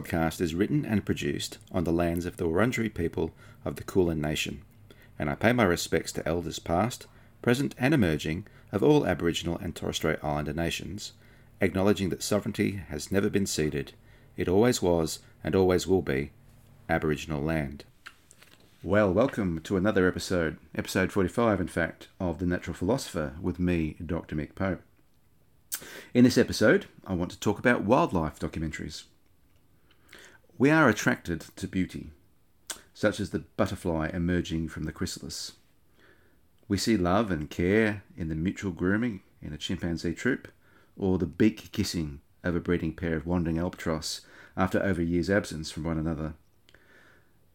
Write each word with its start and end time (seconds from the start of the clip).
Podcast 0.00 0.40
is 0.40 0.54
written 0.54 0.86
and 0.86 1.04
produced 1.04 1.58
on 1.72 1.84
the 1.84 1.92
lands 1.92 2.24
of 2.24 2.38
the 2.38 2.44
Wurundjeri 2.44 2.94
people 2.94 3.32
of 3.66 3.76
the 3.76 3.84
Kulin 3.84 4.18
Nation, 4.18 4.62
and 5.18 5.28
I 5.28 5.34
pay 5.34 5.52
my 5.52 5.64
respects 5.64 6.10
to 6.12 6.26
elders 6.26 6.58
past, 6.58 7.06
present, 7.42 7.74
and 7.78 7.92
emerging 7.92 8.46
of 8.72 8.82
all 8.82 9.06
Aboriginal 9.06 9.58
and 9.58 9.76
Torres 9.76 9.96
Strait 9.96 10.18
Islander 10.22 10.54
nations, 10.54 11.12
acknowledging 11.60 12.08
that 12.08 12.22
sovereignty 12.22 12.82
has 12.88 13.12
never 13.12 13.28
been 13.28 13.44
ceded, 13.44 13.92
it 14.38 14.48
always 14.48 14.80
was 14.80 15.18
and 15.44 15.54
always 15.54 15.86
will 15.86 16.02
be 16.02 16.30
Aboriginal 16.88 17.42
land. 17.42 17.84
Well, 18.82 19.12
welcome 19.12 19.60
to 19.64 19.76
another 19.76 20.08
episode, 20.08 20.56
episode 20.74 21.12
45, 21.12 21.60
in 21.60 21.68
fact, 21.68 22.08
of 22.18 22.38
The 22.38 22.46
Natural 22.46 22.74
Philosopher 22.74 23.34
with 23.42 23.58
me, 23.58 23.96
Dr. 24.04 24.34
Mick 24.34 24.54
Pope. 24.54 24.80
In 26.14 26.24
this 26.24 26.38
episode, 26.38 26.86
I 27.06 27.12
want 27.12 27.32
to 27.32 27.40
talk 27.40 27.58
about 27.58 27.84
wildlife 27.84 28.38
documentaries. 28.38 29.04
We 30.60 30.68
are 30.68 30.90
attracted 30.90 31.46
to 31.56 31.66
beauty, 31.66 32.10
such 32.92 33.18
as 33.18 33.30
the 33.30 33.38
butterfly 33.56 34.10
emerging 34.12 34.68
from 34.68 34.82
the 34.82 34.92
chrysalis. 34.92 35.52
We 36.68 36.76
see 36.76 36.98
love 36.98 37.30
and 37.30 37.48
care 37.48 38.02
in 38.14 38.28
the 38.28 38.34
mutual 38.34 38.70
grooming 38.70 39.22
in 39.40 39.54
a 39.54 39.56
chimpanzee 39.56 40.12
troop, 40.12 40.48
or 40.98 41.16
the 41.16 41.24
beak 41.24 41.72
kissing 41.72 42.20
of 42.44 42.54
a 42.54 42.60
breeding 42.60 42.92
pair 42.92 43.16
of 43.16 43.24
wandering 43.24 43.56
albatross 43.58 44.20
after 44.54 44.82
over 44.82 45.00
a 45.00 45.04
year's 45.06 45.30
absence 45.30 45.70
from 45.70 45.84
one 45.84 45.96
another. 45.96 46.34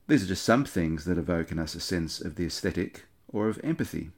These 0.07 0.23
are 0.23 0.29
just 0.29 0.43
some 0.43 0.65
things 0.65 1.05
that 1.05 1.19
evoke 1.19 1.51
in 1.51 1.59
us 1.59 1.75
a 1.75 1.81
sense 1.81 2.19
of 2.19 2.37
the 2.37 2.47
aesthetic 2.47 3.05
or 3.31 3.49
of 3.49 3.61
empathy. 3.63 4.09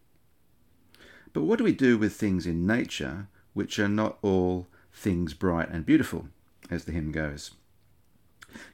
But 1.33 1.43
what 1.43 1.57
do 1.57 1.65
we 1.65 1.73
do 1.73 1.97
with 1.97 2.13
things 2.13 2.47
in 2.47 2.65
nature 2.65 3.27
which 3.53 3.79
are 3.79 3.89
not 3.89 4.17
all 4.21 4.67
things 4.93 5.33
bright 5.33 5.67
and 5.71 5.85
beautiful, 5.85 6.27
as 6.71 6.85
the 6.85 6.93
hymn 6.93 7.11
goes? 7.11 7.51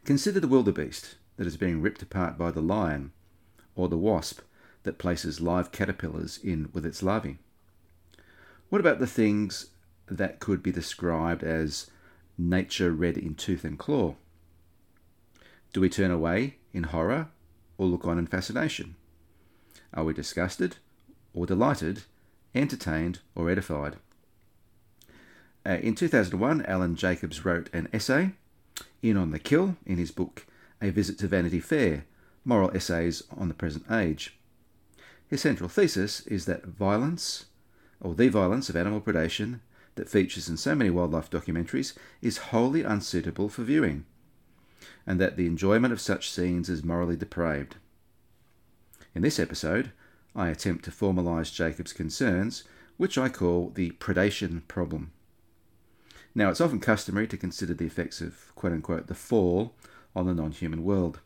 Consider 0.05 0.39
the 0.39 0.47
wildebeest 0.47 1.15
that 1.37 1.47
is 1.47 1.57
being 1.57 1.81
ripped 1.81 2.01
apart 2.01 2.37
by 2.37 2.51
the 2.51 2.61
lion, 2.61 3.11
or 3.75 3.87
the 3.87 3.97
wasp 3.97 4.41
that 4.83 4.97
places 4.97 5.41
live 5.41 5.71
caterpillars 5.71 6.37
in 6.43 6.69
with 6.73 6.85
its 6.85 7.01
larvae. 7.01 7.37
What 8.69 8.81
about 8.81 8.99
the 8.99 9.07
things 9.07 9.67
that 10.07 10.39
could 10.39 10.61
be 10.61 10.71
described 10.71 11.43
as 11.43 11.89
nature 12.37 12.91
red 12.91 13.17
in 13.17 13.35
tooth 13.35 13.63
and 13.63 13.79
claw? 13.79 14.15
Do 15.71 15.81
we 15.81 15.89
turn 15.89 16.11
away 16.11 16.57
in 16.73 16.83
horror 16.83 17.29
or 17.77 17.87
look 17.87 18.05
on 18.05 18.19
in 18.19 18.27
fascination? 18.27 18.95
Are 19.93 20.03
we 20.03 20.13
disgusted 20.13 20.77
or 21.33 21.45
delighted, 21.45 22.03
entertained 22.53 23.19
or 23.35 23.49
edified? 23.49 23.97
Uh, 25.65 25.77
in 25.81 25.95
2001, 25.95 26.65
Alan 26.65 26.95
Jacobs 26.95 27.45
wrote 27.45 27.69
an 27.73 27.87
essay 27.93 28.33
in 29.01 29.17
on 29.17 29.31
the 29.31 29.39
Kill 29.39 29.75
in 29.85 29.97
his 29.97 30.11
book 30.11 30.45
A 30.81 30.89
Visit 30.89 31.17
to 31.19 31.27
Vanity 31.27 31.59
Fair 31.59 32.05
Moral 32.45 32.75
Essays 32.75 33.23
on 33.37 33.47
the 33.47 33.53
Present 33.53 33.85
Age. 33.91 34.37
His 35.27 35.41
central 35.41 35.69
thesis 35.69 36.21
is 36.27 36.45
that 36.45 36.65
violence, 36.65 37.45
or 37.99 38.13
the 38.13 38.27
violence 38.27 38.69
of 38.69 38.75
animal 38.75 39.01
predation 39.01 39.59
that 39.95 40.09
features 40.09 40.49
in 40.49 40.57
so 40.57 40.75
many 40.75 40.89
wildlife 40.89 41.29
documentaries, 41.29 41.93
is 42.21 42.49
wholly 42.49 42.83
unsuitable 42.83 43.49
for 43.49 43.63
viewing, 43.63 44.05
and 45.07 45.19
that 45.19 45.37
the 45.37 45.45
enjoyment 45.45 45.93
of 45.93 46.01
such 46.01 46.29
scenes 46.29 46.69
is 46.69 46.83
morally 46.83 47.15
depraved. 47.15 47.75
In 49.15 49.21
this 49.21 49.39
episode, 49.39 49.91
I 50.35 50.49
attempt 50.49 50.85
to 50.85 50.91
formalise 50.91 51.53
Jacob's 51.53 51.93
concerns, 51.93 52.63
which 52.97 53.17
I 53.17 53.29
call 53.29 53.69
the 53.69 53.91
predation 53.91 54.67
problem. 54.67 55.11
Now, 56.35 56.49
it's 56.49 56.61
often 56.61 56.79
customary 56.79 57.27
to 57.27 57.37
consider 57.37 57.73
the 57.73 57.85
effects 57.85 58.19
of 58.21 58.53
quote 58.55 58.73
unquote 58.73 59.07
the 59.07 59.15
fall 59.15 59.75
on 60.15 60.25
the 60.25 60.33
non 60.33 60.51
human 60.51 60.83
world. 60.83 61.19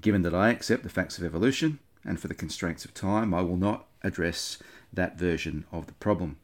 Given 0.00 0.22
that 0.22 0.34
I 0.34 0.50
accept 0.50 0.82
the 0.82 0.88
facts 0.88 1.18
of 1.18 1.24
evolution, 1.24 1.78
and 2.04 2.20
for 2.20 2.28
the 2.28 2.34
constraints 2.34 2.84
of 2.84 2.94
time, 2.94 3.32
I 3.32 3.42
will 3.42 3.56
not 3.56 3.86
address 4.02 4.58
that 4.92 5.18
version 5.18 5.64
of 5.72 5.86
the 5.86 5.94
problem, 5.94 6.36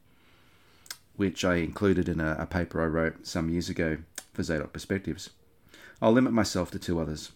which 1.15 1.45
I 1.45 1.55
included 1.55 2.09
in 2.09 2.19
a, 2.19 2.35
a 2.39 2.45
paper 2.45 2.81
I 2.81 2.85
wrote 2.85 3.25
some 3.27 3.49
years 3.49 3.69
ago 3.69 3.97
for 4.33 4.43
Zadok 4.43 4.73
Perspectives. 4.73 5.29
I'll 6.01 6.11
limit 6.11 6.33
myself 6.33 6.71
to 6.71 6.79
two 6.79 6.99
others. 6.99 7.31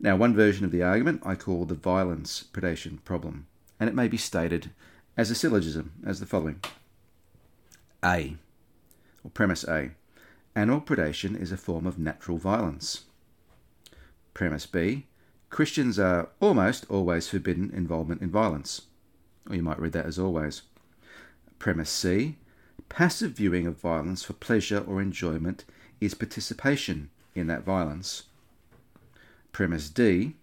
Now, 0.00 0.16
one 0.16 0.34
version 0.34 0.64
of 0.64 0.72
the 0.72 0.82
argument 0.82 1.22
I 1.24 1.36
call 1.36 1.64
the 1.64 1.74
violence 1.74 2.44
predation 2.52 3.02
problem, 3.04 3.46
and 3.78 3.88
it 3.88 3.94
may 3.94 4.08
be 4.08 4.16
stated 4.16 4.70
as 5.16 5.30
a 5.30 5.34
syllogism 5.34 5.92
as 6.04 6.20
the 6.20 6.26
following 6.26 6.60
A. 8.04 8.36
Premise 9.34 9.64
A. 9.64 9.90
Animal 10.54 10.80
predation 10.80 11.40
is 11.40 11.52
a 11.52 11.56
form 11.56 11.86
of 11.86 11.98
natural 11.98 12.38
violence. 12.38 13.04
Premise 14.34 14.66
B. 14.66 15.06
Christians 15.50 15.98
are 15.98 16.30
almost 16.40 16.86
always 16.90 17.28
forbidden 17.28 17.70
involvement 17.70 18.22
in 18.22 18.30
violence. 18.30 18.82
Or 19.48 19.56
you 19.56 19.62
might 19.62 19.80
read 19.80 19.92
that 19.92 20.06
as 20.06 20.18
always. 20.18 20.62
Premise 21.58 21.90
C. 21.90 22.36
Passive 22.88 23.32
viewing 23.32 23.66
of 23.66 23.80
violence 23.80 24.22
for 24.22 24.32
pleasure 24.32 24.78
or 24.86 25.00
enjoyment 25.00 25.64
is 26.00 26.14
participation 26.14 27.10
in 27.34 27.46
that 27.46 27.64
violence. 27.64 28.24
Premise 29.52 29.88
D. 29.90 30.36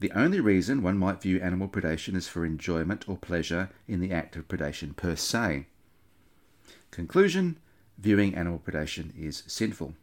The 0.00 0.12
only 0.12 0.40
reason 0.40 0.82
one 0.82 0.96
might 0.96 1.22
view 1.22 1.40
animal 1.40 1.68
predation 1.68 2.16
is 2.16 2.26
for 2.26 2.44
enjoyment 2.44 3.08
or 3.08 3.16
pleasure 3.16 3.68
in 3.86 4.00
the 4.00 4.12
act 4.12 4.34
of 4.34 4.48
predation 4.48 4.96
per 4.96 5.14
se. 5.14 5.66
Conclusion 6.90 7.58
viewing 8.00 8.34
animal 8.34 8.60
predation 8.64 9.12
is 9.18 9.42
sinful. 9.46 9.94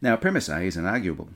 Now, 0.00 0.16
premise 0.16 0.48
A 0.48 0.62
is 0.62 0.76
unarguable. 0.76 1.28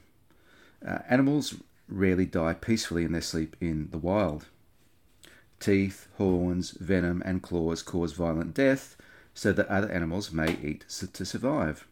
Uh, 0.87 0.99
animals 1.09 1.54
rarely 1.88 2.27
die 2.27 2.54
peacefully 2.54 3.04
in 3.04 3.12
their 3.12 3.22
sleep 3.22 3.56
in 3.60 3.88
the 3.91 3.99
wild. 3.99 4.47
Teeth, 5.59 6.09
horns, 6.16 6.72
venom, 6.72 7.22
and 7.25 7.43
claws 7.43 7.82
cause 7.82 8.12
violent 8.12 8.55
death 8.55 8.97
so 9.32 9.53
that 9.53 9.69
other 9.69 9.91
animals 9.91 10.32
may 10.32 10.59
eat 10.62 10.84
to 10.88 11.25
survive. 11.25 11.87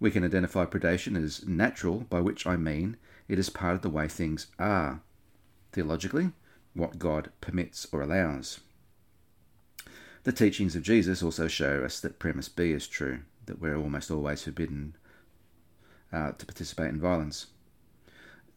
We 0.00 0.10
can 0.10 0.24
identify 0.24 0.66
predation 0.66 1.22
as 1.22 1.46
natural, 1.46 2.00
by 2.10 2.20
which 2.20 2.46
I 2.46 2.56
mean 2.56 2.96
it 3.28 3.38
is 3.38 3.48
part 3.48 3.76
of 3.76 3.82
the 3.82 3.90
way 3.90 4.08
things 4.08 4.48
are. 4.58 5.00
Theologically, 5.72 6.32
what 6.74 6.98
God 6.98 7.30
permits 7.40 7.86
or 7.92 8.02
allows. 8.02 8.60
The 10.24 10.32
teachings 10.32 10.74
of 10.74 10.82
Jesus 10.82 11.22
also 11.22 11.48
show 11.48 11.84
us 11.84 12.00
that 12.00 12.18
premise 12.18 12.48
B 12.48 12.72
is 12.72 12.88
true, 12.88 13.20
that 13.44 13.60
we're 13.60 13.76
almost 13.76 14.10
always 14.10 14.42
forbidden 14.42 14.96
uh, 16.10 16.32
to 16.32 16.46
participate 16.46 16.88
in 16.88 16.98
violence. 16.98 17.48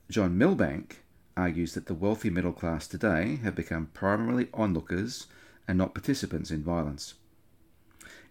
John 0.10 0.38
Milbank 0.38 1.04
argues 1.36 1.74
that 1.74 1.88
the 1.88 1.94
wealthy 1.94 2.30
middle 2.30 2.54
class 2.54 2.88
today 2.88 3.40
have 3.44 3.54
become 3.54 3.90
primarily 3.94 4.48
onlookers 4.54 5.28
and 5.68 5.78
not 5.78 5.94
participants 5.94 6.52
in 6.52 6.64
violence. 6.64 7.16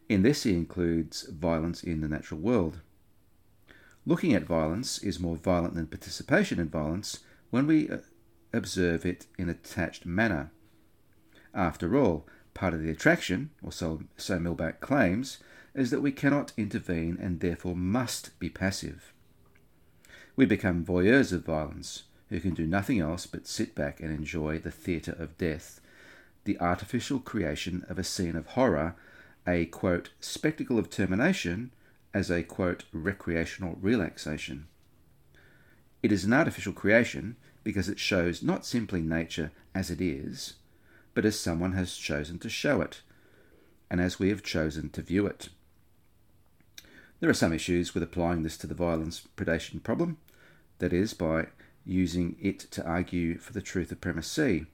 In 0.08 0.22
this, 0.22 0.44
he 0.44 0.54
includes 0.54 1.25
violence 1.28 1.82
in 1.82 2.00
the 2.00 2.08
natural 2.08 2.40
world. 2.40 2.81
Looking 4.06 4.32
at 4.32 4.44
violence 4.44 4.99
is 4.99 5.20
more 5.20 5.37
violent 5.37 5.75
than 5.75 5.88
participation 5.88 6.58
in 6.58 6.70
violence 6.70 7.19
when 7.50 7.66
we 7.66 7.90
uh, 7.90 7.99
observe 8.55 9.05
it 9.05 9.26
in 9.37 9.50
a 9.50 9.55
detached 9.55 10.06
manner. 10.06 10.52
After 11.52 11.99
all, 11.99 12.26
Part 12.56 12.73
of 12.73 12.82
the 12.82 12.88
attraction, 12.88 13.50
or 13.62 13.70
so, 13.70 14.05
so 14.17 14.38
Milbank 14.38 14.81
claims, 14.81 15.41
is 15.75 15.91
that 15.91 16.00
we 16.00 16.11
cannot 16.11 16.55
intervene 16.56 17.19
and 17.20 17.41
therefore 17.41 17.76
must 17.76 18.31
be 18.38 18.49
passive. 18.49 19.12
We 20.37 20.47
become 20.47 20.82
voyeurs 20.82 21.35
of 21.35 21.44
violence, 21.44 22.05
who 22.31 22.41
can 22.41 22.55
do 22.55 22.67
nothing 22.67 22.99
else 22.99 23.26
but 23.26 23.47
sit 23.47 23.75
back 23.75 24.00
and 24.00 24.11
enjoy 24.11 24.58
the 24.58 24.70
theatre 24.70 25.14
of 25.19 25.37
death, 25.37 25.82
the 26.44 26.58
artificial 26.58 27.19
creation 27.19 27.85
of 27.91 27.99
a 27.99 28.05
scene 28.05 28.37
of 28.37 28.47
horror, 28.47 28.97
a 29.47 29.67
quote, 29.67 30.09
spectacle 30.19 30.79
of 30.79 30.88
termination, 30.88 31.73
as 32.14 32.31
a 32.31 32.43
quote, 32.43 32.85
recreational 32.91 33.76
relaxation. 33.82 34.67
It 36.02 36.11
is 36.11 36.25
an 36.25 36.32
artificial 36.32 36.73
creation 36.73 37.37
because 37.64 37.91
it 37.91 37.99
shows 37.99 38.43
not 38.43 38.64
simply 38.64 39.02
nature 39.02 39.52
as 39.75 39.91
it 39.91 40.00
is, 40.00 40.55
but 41.16 41.24
as 41.24 41.40
someone 41.40 41.72
has 41.72 41.96
chosen 41.96 42.38
to 42.38 42.50
show 42.50 42.82
it, 42.82 43.00
and 43.88 44.02
as 44.02 44.18
we 44.18 44.28
have 44.28 44.42
chosen 44.42 44.90
to 44.90 45.00
view 45.00 45.26
it. 45.26 45.48
There 47.20 47.30
are 47.30 47.34
some 47.34 47.54
issues 47.54 47.94
with 47.94 48.02
applying 48.02 48.42
this 48.42 48.58
to 48.58 48.66
the 48.66 48.74
violence 48.74 49.26
predation 49.34 49.82
problem, 49.82 50.18
that 50.78 50.92
is, 50.92 51.14
by 51.14 51.46
using 51.86 52.36
it 52.38 52.58
to 52.72 52.84
argue 52.84 53.38
for 53.38 53.54
the 53.54 53.62
truth 53.62 53.90
of 53.90 54.02
premise 54.02 54.26
C, 54.26 54.66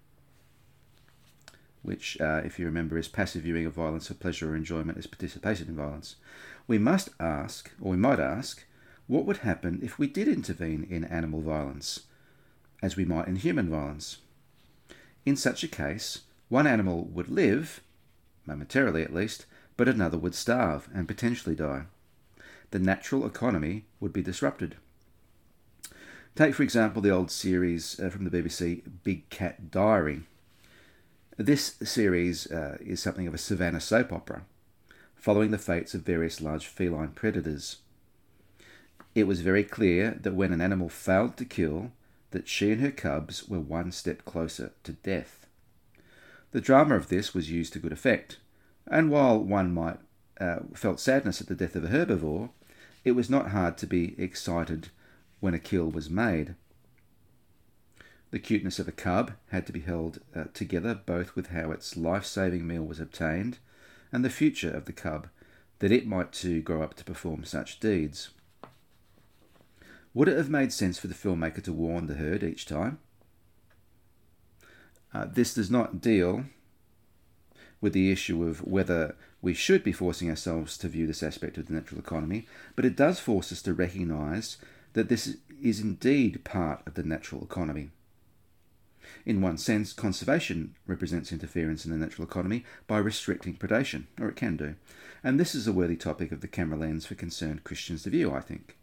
which, 1.83 2.21
uh, 2.21 2.43
if 2.45 2.59
you 2.59 2.67
remember, 2.67 2.99
is 2.99 3.07
passive 3.07 3.43
viewing 3.45 3.65
of 3.65 3.75
violence 3.75 4.09
for 4.09 4.15
pleasure 4.15 4.51
or 4.51 4.57
enjoyment 4.57 4.99
as 4.99 5.07
participation 5.07 5.69
in 5.69 5.77
violence. 5.77 6.17
We 6.67 6.77
must 6.77 7.11
ask, 7.21 7.71
or 7.81 7.93
we 7.93 7.97
might 7.97 8.19
ask, 8.19 8.65
what 9.07 9.27
would 9.27 9.39
happen 9.39 9.79
if 9.81 9.97
we 9.97 10.09
did 10.09 10.27
intervene 10.27 10.89
in 10.91 11.05
animal 11.05 11.41
violence, 11.41 12.01
as 12.83 12.97
we 12.97 13.05
might 13.05 13.29
in 13.29 13.37
human 13.37 13.71
violence? 13.71 14.17
In 15.25 15.37
such 15.37 15.63
a 15.63 15.69
case, 15.69 16.23
one 16.53 16.67
animal 16.67 17.07
would 17.07 17.31
live, 17.31 17.81
momentarily 18.45 19.03
at 19.03 19.15
least, 19.15 19.47
but 19.79 19.89
another 19.89 20.19
would 20.19 20.35
starve 20.35 20.87
and 20.93 21.09
potentially 21.09 21.55
die. 21.55 21.85
The 22.73 22.79
natural 22.79 23.25
economy 23.25 23.87
would 24.01 24.13
be 24.13 24.21
disrupted. 24.21 24.77
Take, 26.37 26.55
for 26.55 26.63
example, 26.63 27.01
the 27.01 27.09
old 27.09 27.31
series 27.31 27.99
uh, 27.99 28.11
from 28.11 28.29
the 28.29 28.31
BBC, 28.31 28.83
Big 29.03 29.31
Cat 29.31 29.71
Diary. 29.71 30.25
This 31.39 31.77
series 31.83 32.47
uh, 32.53 32.77
is 32.83 33.01
something 33.01 33.27
of 33.27 33.33
a 33.33 33.39
savannah 33.39 33.81
soap 33.81 34.13
opera, 34.13 34.43
following 35.17 35.53
the 35.53 35.59
fates 35.59 35.95
of 35.95 36.03
various 36.03 36.43
large 36.43 36.67
feline 36.67 37.13
predators. 37.13 37.79
It 39.15 39.25
was 39.25 39.41
very 39.41 39.65
clear 39.65 40.19
that 40.21 40.35
when 40.35 40.53
an 40.53 40.61
animal 40.61 40.91
failed 40.91 41.39
to 41.39 41.47
kill, 41.47 41.93
that 42.33 42.47
she 42.47 42.73
and 42.73 42.83
her 42.83 42.91
cubs 42.91 43.49
were 43.49 43.59
one 43.59 43.91
step 43.91 44.27
closer 44.27 44.73
to 44.85 44.93
death. 44.93 45.42
The 46.53 46.61
drama 46.61 46.95
of 46.97 47.09
this 47.09 47.35
was 47.35 47.51
used 47.51 47.73
to 47.73 47.79
good 47.79 47.93
effect, 47.93 48.39
and 48.87 49.11
while 49.11 49.43
one 49.43 49.73
might 49.73 49.99
uh, 50.39 50.61
felt 50.75 51.01
sadness 51.01 51.41
at 51.41 51.47
the 51.49 51.55
death 51.55 51.77
of 51.77 51.85
a 51.85 51.89
herbivore, 51.89 52.51
it 53.05 53.13
was 53.13 53.31
not 53.31 53.51
hard 53.51 53.77
to 53.79 53.87
be 53.87 54.15
excited 54.23 54.91
when 55.41 55.55
a 55.55 55.59
kill 55.59 55.91
was 55.91 56.11
made. 56.11 56.55
The 58.31 58.39
cuteness 58.39 58.79
of 58.79 58.89
a 58.89 58.93
cub 58.93 59.33
had 59.49 59.67
to 59.67 59.73
be 59.73 59.81
held 59.81 60.21
uh, 60.35 60.45
together 60.55 60.95
both 60.95 61.35
with 61.35 61.49
how 61.49 61.71
its 61.71 61.97
life 61.97 62.25
saving 62.25 62.67
meal 62.67 62.85
was 62.85 63.01
obtained 63.01 63.59
and 64.13 64.25
the 64.25 64.31
future 64.31 64.71
of 64.71 64.85
the 64.85 64.93
cub, 64.93 65.29
that 65.79 65.91
it 65.91 66.07
might 66.07 66.33
too 66.33 66.61
grow 66.61 66.83
up 66.83 66.95
to 66.95 67.05
perform 67.05 67.45
such 67.45 67.81
deeds. 67.81 68.31
Would 70.15 70.29
it 70.29 70.37
have 70.37 70.51
made 70.51 70.73
sense 70.73 70.99
for 70.99 71.07
the 71.09 71.15
filmmaker 71.15 71.63
to 71.65 71.73
warn 71.73 72.07
the 72.07 72.15
herd 72.15 72.43
each 72.43 72.67
time? 72.67 72.99
Uh, 75.15 75.27
this 75.27 75.55
does 75.55 75.71
not 75.71 76.01
deal 76.01 76.45
with 77.81 77.93
the 77.93 78.11
issue 78.11 78.45
of 78.45 78.67
whether 78.67 79.17
we 79.43 79.53
should 79.53 79.83
be 79.83 79.93
forcing 79.93 80.31
ourselves 80.31 80.79
to 80.79 80.89
view 80.89 81.07
this 81.07 81.23
aspect 81.23 81.59
of 81.59 81.67
the 81.67 81.75
natural 81.75 82.01
economy, 82.01 82.47
but 82.77 82.85
it 82.85 82.97
does 82.97 83.19
force 83.19 83.51
us 83.53 83.61
to 83.63 83.75
recognise 83.75 84.57
that 84.93 85.09
this 85.09 85.37
is 85.63 85.81
indeed 85.81 86.45
part 86.45 86.81
of 86.87 86.95
the 86.95 87.03
natural 87.03 87.43
economy. 87.43 87.91
In 89.27 89.41
one 89.41 89.59
sense, 89.59 89.93
conservation 89.93 90.75
represents 90.87 91.33
interference 91.33 91.85
in 91.85 91.91
the 91.91 91.97
natural 91.97 92.27
economy 92.27 92.65
by 92.87 92.99
restricting 92.99 93.57
predation, 93.57 94.05
or 94.21 94.29
it 94.29 94.37
can 94.37 94.57
do, 94.57 94.77
and 95.25 95.39
this 95.39 95.55
is 95.55 95.67
a 95.67 95.73
worthy 95.73 95.97
topic 95.97 96.33
of 96.33 96.41
the 96.41 96.49
camera 96.49 96.79
lens 96.79 97.05
for 97.07 97.15
concerned 97.15 97.65
Christians 97.65 98.05
to 98.05 98.11
view, 98.11 98.33
I 98.33 98.41
think. 98.41 98.77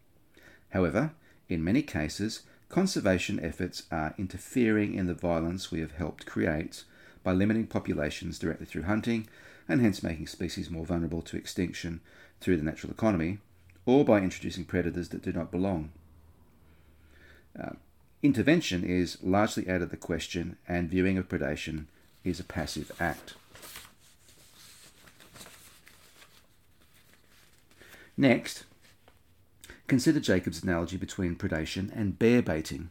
However, 0.70 1.12
in 1.48 1.64
many 1.64 1.82
cases, 1.82 2.44
conservation 2.70 3.40
efforts 3.44 3.84
are 3.92 4.14
interfering 4.18 4.94
in 4.94 5.08
the 5.08 5.14
violence 5.14 5.72
we 5.72 5.80
have 5.80 5.94
helped 5.94 6.26
create 6.26 6.84
by 7.24 7.34
limiting 7.34 7.68
populations 7.68 8.40
directly 8.40 8.66
through 8.66 8.84
hunting, 8.84 9.28
and 9.68 9.82
hence 9.82 10.02
making 10.02 10.28
species 10.28 10.70
more 10.70 10.86
vulnerable 10.86 11.22
to 11.22 11.38
extinction 11.38 12.00
through 12.40 12.58
the 12.58 12.64
natural 12.64 12.92
economy, 12.92 13.40
or 13.86 14.06
by 14.06 14.20
introducing 14.20 14.64
predators 14.64 15.10
that 15.10 15.24
do 15.24 15.34
not 15.34 15.52
belong. 15.52 15.92
Uh, 17.60 17.72
intervention 18.24 18.84
is 18.84 19.18
largely 19.22 19.68
out 19.68 19.82
of 19.82 19.90
the 19.90 19.98
question, 19.98 20.58
and 20.68 20.90
viewing 20.90 21.18
of 21.18 21.28
predation 21.28 21.86
is 22.24 22.40
a 22.40 22.44
passive 22.44 22.92
act. 23.00 23.34
Next, 28.16 28.66
consider 29.90 30.20
Jacob's 30.20 30.64
analogy 30.64 30.96
between 30.96 31.36
predation 31.36 31.92
and 31.94 32.18
bear 32.18 32.42
baiting. 32.42 32.90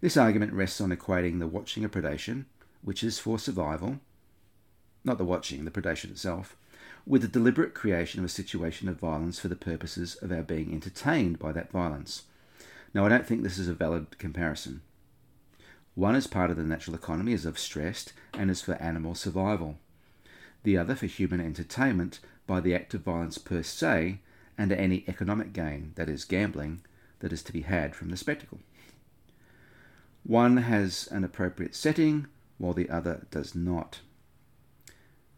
This 0.00 0.16
argument 0.16 0.52
rests 0.52 0.80
on 0.80 0.90
equating 0.90 1.38
the 1.38 1.46
watching 1.46 1.84
of 1.84 1.92
predation, 1.92 2.44
which 2.82 3.02
is 3.04 3.18
for 3.18 3.38
survival, 3.38 4.00
not 5.04 5.18
the 5.18 5.24
watching, 5.24 5.64
the 5.64 5.70
predation 5.70 6.10
itself, 6.10 6.56
with 7.06 7.22
the 7.22 7.28
deliberate 7.28 7.74
creation 7.74 8.20
of 8.20 8.26
a 8.26 8.28
situation 8.28 8.88
of 8.88 8.98
violence 8.98 9.38
for 9.38 9.48
the 9.48 9.56
purposes 9.56 10.16
of 10.16 10.32
our 10.32 10.42
being 10.42 10.72
entertained 10.72 11.38
by 11.38 11.52
that 11.52 11.70
violence. 11.70 12.24
Now, 12.92 13.06
I 13.06 13.08
don't 13.08 13.26
think 13.26 13.42
this 13.42 13.58
is 13.58 13.68
a 13.68 13.74
valid 13.74 14.18
comparison. 14.18 14.82
One 15.94 16.16
is 16.16 16.26
part 16.26 16.50
of 16.50 16.56
the 16.56 16.62
natural 16.62 16.96
economy, 16.96 17.32
is 17.32 17.46
of 17.46 17.58
stress, 17.58 18.06
and 18.34 18.50
is 18.50 18.62
for 18.62 18.74
animal 18.74 19.14
survival. 19.14 19.76
The 20.62 20.76
other 20.76 20.94
for 20.94 21.06
human 21.06 21.40
entertainment 21.40 22.20
by 22.46 22.60
the 22.60 22.74
act 22.74 22.94
of 22.94 23.02
violence 23.02 23.38
per 23.38 23.62
se 23.62 24.20
and 24.60 24.72
any 24.72 25.04
economic 25.08 25.54
gain, 25.54 25.92
that 25.94 26.10
is, 26.10 26.26
gambling, 26.26 26.82
that 27.20 27.32
is 27.32 27.42
to 27.42 27.50
be 27.50 27.62
had 27.62 27.96
from 27.96 28.10
the 28.10 28.16
spectacle. 28.16 28.58
One 30.22 30.58
has 30.58 31.08
an 31.10 31.24
appropriate 31.24 31.74
setting, 31.74 32.26
while 32.58 32.74
the 32.74 32.90
other 32.90 33.26
does 33.30 33.54
not. 33.54 34.00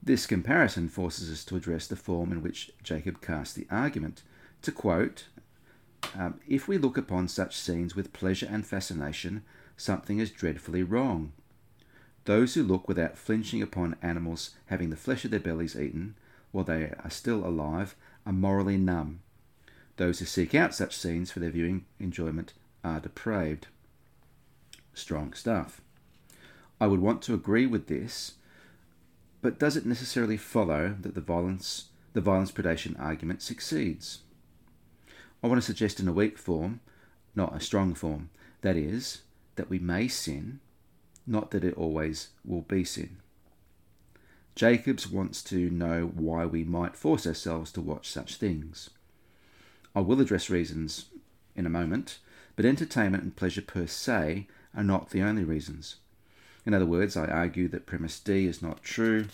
This 0.03 0.27
comparison 0.27 0.89
forces 0.89 1.31
us 1.31 1.45
to 1.45 1.57
address 1.57 1.87
the 1.87 1.95
form 1.95 2.33
in 2.33 2.43
which 2.43 2.73
Jacob 2.83 3.21
cast 3.21 3.55
the 3.55 3.69
argument. 3.71 4.25
To 4.63 4.73
quote, 4.73 5.27
um, 6.19 6.41
if 6.49 6.67
we 6.67 6.77
look 6.77 6.99
upon 6.99 7.29
such 7.29 7.57
scenes 7.57 7.95
with 7.95 8.13
pleasure 8.13 8.49
and 8.51 8.67
fascination, 8.67 9.45
something 9.77 10.19
is 10.19 10.33
dreadfully 10.33 10.83
wrong. 10.83 11.31
Those 12.25 12.55
who 12.55 12.65
look 12.65 12.89
without 12.89 13.17
flinching 13.17 13.63
upon 13.63 13.95
animals 14.03 14.51
having 14.67 14.91
the 14.91 14.97
flesh 14.97 15.25
of 15.25 15.31
their 15.31 15.39
bellies 15.39 15.79
eaten, 15.79 16.17
while 16.51 16.65
they 16.65 16.93
are 17.05 17.11
still 17.11 17.47
alive, 17.47 17.95
are 18.27 18.33
morally 18.33 18.77
numb. 18.77 19.21
Those 19.97 20.19
who 20.19 20.25
seek 20.25 20.55
out 20.55 20.75
such 20.75 20.97
scenes 20.97 21.31
for 21.31 21.41
their 21.41 21.51
viewing 21.51 21.85
enjoyment 22.01 22.55
are 22.83 23.01
depraved. 23.01 23.69
Strong 24.95 25.35
stuff. 25.35 25.81
I 26.81 26.87
would 26.87 27.01
want 27.01 27.23
to 27.23 27.35
agree 27.35 27.67
with 27.67 27.87
this, 27.87 28.35
but 29.41 29.59
does 29.59 29.77
it 29.77 29.87
necessarily 29.87 30.37
follow 30.37 30.97
that 31.01 31.15
the 31.15 31.21
violence 31.21 31.87
the 32.13 32.21
violence 32.21 32.53
predation 32.53 32.99
argument 33.01 33.41
succeeds? 33.41 34.19
I 35.43 35.47
want 35.47 35.61
to 35.61 35.67
suggest 35.67 35.99
in 35.99 36.09
a 36.09 36.13
weak 36.13 36.37
form, 36.37 36.81
not 37.35 37.57
a 37.57 37.61
strong 37.61 37.95
form. 37.95 38.31
That 38.61 38.77
is, 38.77 39.23
that 39.57 39.71
we 39.71 39.79
may 39.79 40.09
sin, 40.09 40.61
not 41.27 41.51
that 41.53 41.65
it 41.65 41.75
always 41.75 42.29
will 42.45 42.61
be 42.61 42.85
sin. 42.85 43.22
Jacobs 44.55 45.09
wants 45.09 45.43
to 45.45 45.71
know 45.71 46.11
why 46.15 46.45
we 46.45 46.65
might 46.65 46.97
force 46.97 47.27
ourselves 47.27 47.73
to 47.73 47.81
watch 47.81 48.09
such 48.09 48.37
things. 48.37 48.91
I 49.95 50.01
will 50.01 50.21
address 50.21 50.51
reasons 50.51 51.07
in 51.57 51.67
a 51.67 51.71
moment, 51.71 52.19
but 52.57 52.65
entertainment 52.65 53.23
and 53.23 53.37
pleasure 53.37 53.63
per 53.63 53.87
se 53.87 54.47
are 54.75 54.85
not 54.85 55.11
the 55.11 55.23
only 55.23 55.45
reasons. 55.45 55.97
In 56.65 56.75
other 56.75 56.87
words, 56.87 57.17
I 57.17 57.27
argue 57.27 57.69
that 57.69 57.87
premise 57.87 58.21
D 58.21 58.47
is 58.47 58.63
not 58.63 58.83
true. 58.83 59.27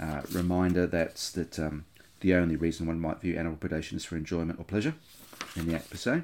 Uh, 0.00 0.22
reminder 0.32 0.86
that's 0.86 1.30
that 1.32 1.58
um, 1.58 1.84
the 2.20 2.34
only 2.34 2.56
reason 2.56 2.86
one 2.86 3.00
might 3.00 3.20
view 3.20 3.36
animal 3.36 3.58
predation 3.58 3.94
is 3.94 4.04
for 4.04 4.16
enjoyment 4.16 4.58
or 4.58 4.64
pleasure 4.64 4.94
in 5.54 5.66
the 5.66 5.74
act 5.74 5.90
per 5.90 5.96
se, 5.96 6.22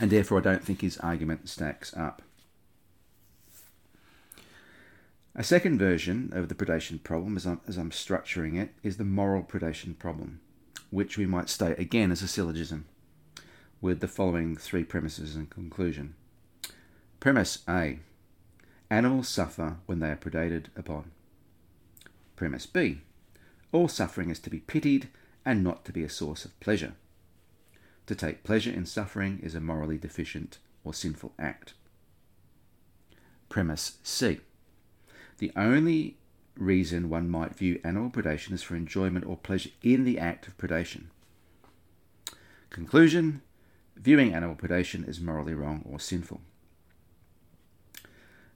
and 0.00 0.10
therefore 0.10 0.38
I 0.38 0.42
don't 0.42 0.64
think 0.64 0.80
his 0.80 0.98
argument 0.98 1.48
stacks 1.48 1.96
up. 1.96 2.22
A 5.34 5.42
second 5.42 5.78
version 5.78 6.30
of 6.34 6.50
the 6.50 6.54
predation 6.54 7.02
problem, 7.02 7.36
as 7.38 7.46
I'm, 7.46 7.60
as 7.66 7.78
I'm 7.78 7.90
structuring 7.90 8.60
it, 8.60 8.74
is 8.82 8.98
the 8.98 9.04
moral 9.04 9.42
predation 9.42 9.98
problem, 9.98 10.40
which 10.90 11.16
we 11.16 11.24
might 11.24 11.48
state 11.48 11.78
again 11.78 12.12
as 12.12 12.20
a 12.20 12.28
syllogism, 12.28 12.84
with 13.80 14.00
the 14.00 14.08
following 14.08 14.58
three 14.58 14.84
premises 14.84 15.34
and 15.34 15.48
conclusion. 15.48 16.14
Premise 17.18 17.60
A 17.66 18.00
Animals 18.90 19.26
suffer 19.26 19.78
when 19.86 20.00
they 20.00 20.10
are 20.10 20.16
predated 20.16 20.66
upon. 20.76 21.12
Premise 22.36 22.66
B 22.66 23.00
All 23.72 23.88
suffering 23.88 24.28
is 24.28 24.38
to 24.40 24.50
be 24.50 24.60
pitied 24.60 25.08
and 25.46 25.64
not 25.64 25.86
to 25.86 25.92
be 25.92 26.04
a 26.04 26.10
source 26.10 26.44
of 26.44 26.58
pleasure. 26.60 26.92
To 28.06 28.14
take 28.14 28.44
pleasure 28.44 28.70
in 28.70 28.84
suffering 28.84 29.40
is 29.42 29.54
a 29.54 29.60
morally 29.60 29.96
deficient 29.96 30.58
or 30.84 30.92
sinful 30.92 31.32
act. 31.38 31.72
Premise 33.48 33.96
C. 34.02 34.40
The 35.42 35.50
only 35.56 36.18
reason 36.56 37.08
one 37.08 37.28
might 37.28 37.56
view 37.56 37.80
animal 37.82 38.10
predation 38.10 38.52
is 38.52 38.62
for 38.62 38.76
enjoyment 38.76 39.26
or 39.26 39.36
pleasure 39.36 39.70
in 39.82 40.04
the 40.04 40.16
act 40.16 40.46
of 40.46 40.56
predation. 40.56 41.06
Conclusion 42.70 43.42
Viewing 43.96 44.32
animal 44.32 44.54
predation 44.54 45.08
is 45.08 45.20
morally 45.20 45.52
wrong 45.52 45.84
or 45.84 45.98
sinful. 45.98 46.42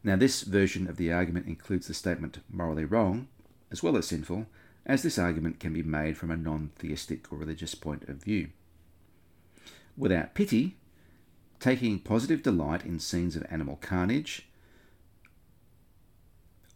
Now, 0.05 0.15
this 0.15 0.43
version 0.43 0.87
of 0.87 0.97
the 0.97 1.11
argument 1.11 1.49
includes 1.49 1.89
the 1.89 1.93
statement 1.93 2.39
morally 2.49 2.85
wrong 2.85 3.27
as 3.73 3.83
well 3.83 3.97
as 3.97 4.07
sinful, 4.07 4.47
as 4.87 5.03
this 5.03 5.19
argument 5.19 5.59
can 5.59 5.73
be 5.73 5.83
made 5.83 6.17
from 6.17 6.31
a 6.31 6.37
non 6.37 6.71
theistic 6.79 7.33
or 7.33 7.39
religious 7.39 7.75
point 7.75 8.05
of 8.09 8.23
view. 8.23 8.51
Without 9.97 10.37
pity, 10.37 10.77
taking 11.59 11.99
positive 11.99 12.45
delight 12.45 12.87
in 12.87 13.01
scenes 13.01 13.35
of 13.35 13.45
animal 13.51 13.75
carnage, 13.75 14.47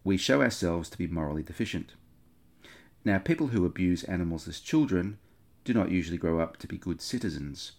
we 0.05 0.17
show 0.17 0.43
ourselves 0.43 0.89
to 0.91 0.99
be 0.99 1.07
morally 1.07 1.43
deficient. 1.43 1.93
Now, 3.05 3.19
people 3.19 3.49
who 3.49 3.65
abuse 3.65 4.05
animals 4.05 4.47
as 4.49 4.61
children 4.61 5.19
do 5.65 5.75
not 5.75 5.91
usually 5.91 6.19
grow 6.19 6.41
up 6.41 6.57
to 6.59 6.67
be 6.67 6.79
good 6.79 7.01
citizens. 7.01 7.73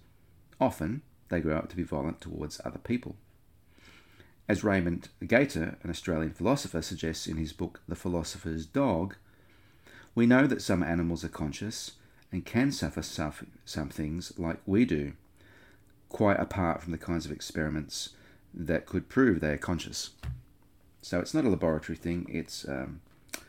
Often, 0.60 1.02
they 1.30 1.42
grow 1.42 1.58
up 1.58 1.70
to 1.70 1.76
be 1.76 1.84
violent 1.84 2.22
towards 2.22 2.62
other 2.64 2.80
people. 2.80 3.16
As 4.48 4.64
Raymond 4.64 5.10
Gaita, 5.22 5.76
an 5.84 5.90
Australian 5.90 6.34
philosopher, 6.34 6.82
suggests 6.82 7.28
in 7.28 7.38
his 7.38 7.54
book 7.54 7.82
The 7.88 7.96
Philosopher's 7.96 8.66
Dog, 8.66 9.16
we 10.14 10.26
know 10.26 10.46
that 10.46 10.62
some 10.62 10.84
animals 10.84 11.24
are 11.24 11.30
conscious 11.30 11.94
and 12.32 12.46
can 12.46 12.72
suffer 12.72 13.02
some 13.02 13.90
things 13.90 14.34
like 14.38 14.60
we 14.66 14.86
do, 14.86 15.14
quite 16.10 16.40
apart 16.40 16.82
from 16.82 16.92
the 16.92 16.98
kinds 16.98 17.26
of 17.26 17.32
experiments 17.32 18.10
that 18.54 18.86
could 18.86 19.08
prove 19.08 19.40
they 19.40 19.54
are 19.54 19.58
conscious. 19.58 20.12
So 21.02 21.20
it's 21.20 21.34
not 21.34 21.46
a 21.46 21.50
laboratory 21.50 21.98
thing, 21.98 22.28
it's, 22.30 22.68
um, 22.68 23.02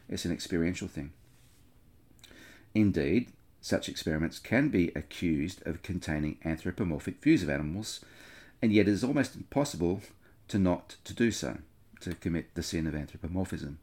it's 0.08 0.24
an 0.24 0.32
experiential 0.32 0.88
thing. 0.88 1.12
Indeed, 2.74 3.32
such 3.60 3.88
experiments 3.88 4.38
can 4.38 4.70
be 4.70 4.90
accused 4.96 5.64
of 5.66 5.82
containing 5.82 6.38
anthropomorphic 6.44 7.22
views 7.22 7.42
of 7.42 7.50
animals, 7.50 8.00
and 8.60 8.72
yet 8.72 8.88
it 8.88 8.92
is 8.92 9.04
almost 9.04 9.36
impossible 9.36 10.00
to 10.48 10.58
not 10.58 10.96
to 11.04 11.14
do 11.14 11.30
so, 11.30 11.58
to 12.00 12.14
commit 12.14 12.54
the 12.54 12.62
sin 12.62 12.86
of 12.86 12.94
anthropomorphism. 12.94 13.78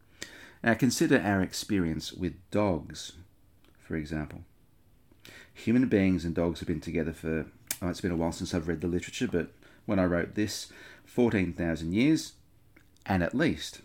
Now 0.63 0.73
consider 0.73 1.21
our 1.21 1.41
experience 1.41 2.11
with 2.11 2.33
dogs, 2.51 3.13
for 3.79 3.95
example. 3.95 4.41
Human 5.53 5.88
beings 5.88 6.25
and 6.25 6.35
dogs 6.35 6.59
have 6.59 6.67
been 6.67 6.81
together 6.81 7.13
for, 7.13 7.45
oh, 7.81 7.89
it's 7.89 8.01
been 8.01 8.11
a 8.11 8.17
while 8.17 8.31
since 8.31 8.53
I've 8.53 8.67
read 8.67 8.81
the 8.81 8.88
literature, 8.88 9.27
but 9.27 9.51
when 9.85 9.99
I 9.99 10.05
wrote 10.05 10.35
this, 10.35 10.71
14,000 11.05 11.93
years, 11.93 12.33
and 13.06 13.24
at 13.24 13.36
least. 13.36 13.82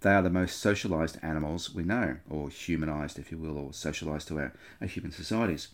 They 0.00 0.10
are 0.10 0.22
the 0.22 0.30
most 0.30 0.58
socialized 0.58 1.18
animals 1.22 1.74
we 1.74 1.82
know, 1.82 2.18
or 2.28 2.50
humanized, 2.50 3.18
if 3.18 3.30
you 3.30 3.38
will, 3.38 3.56
or 3.56 3.72
socialized 3.72 4.28
to 4.28 4.38
our, 4.38 4.52
our 4.80 4.86
human 4.86 5.12
societies. 5.12 5.68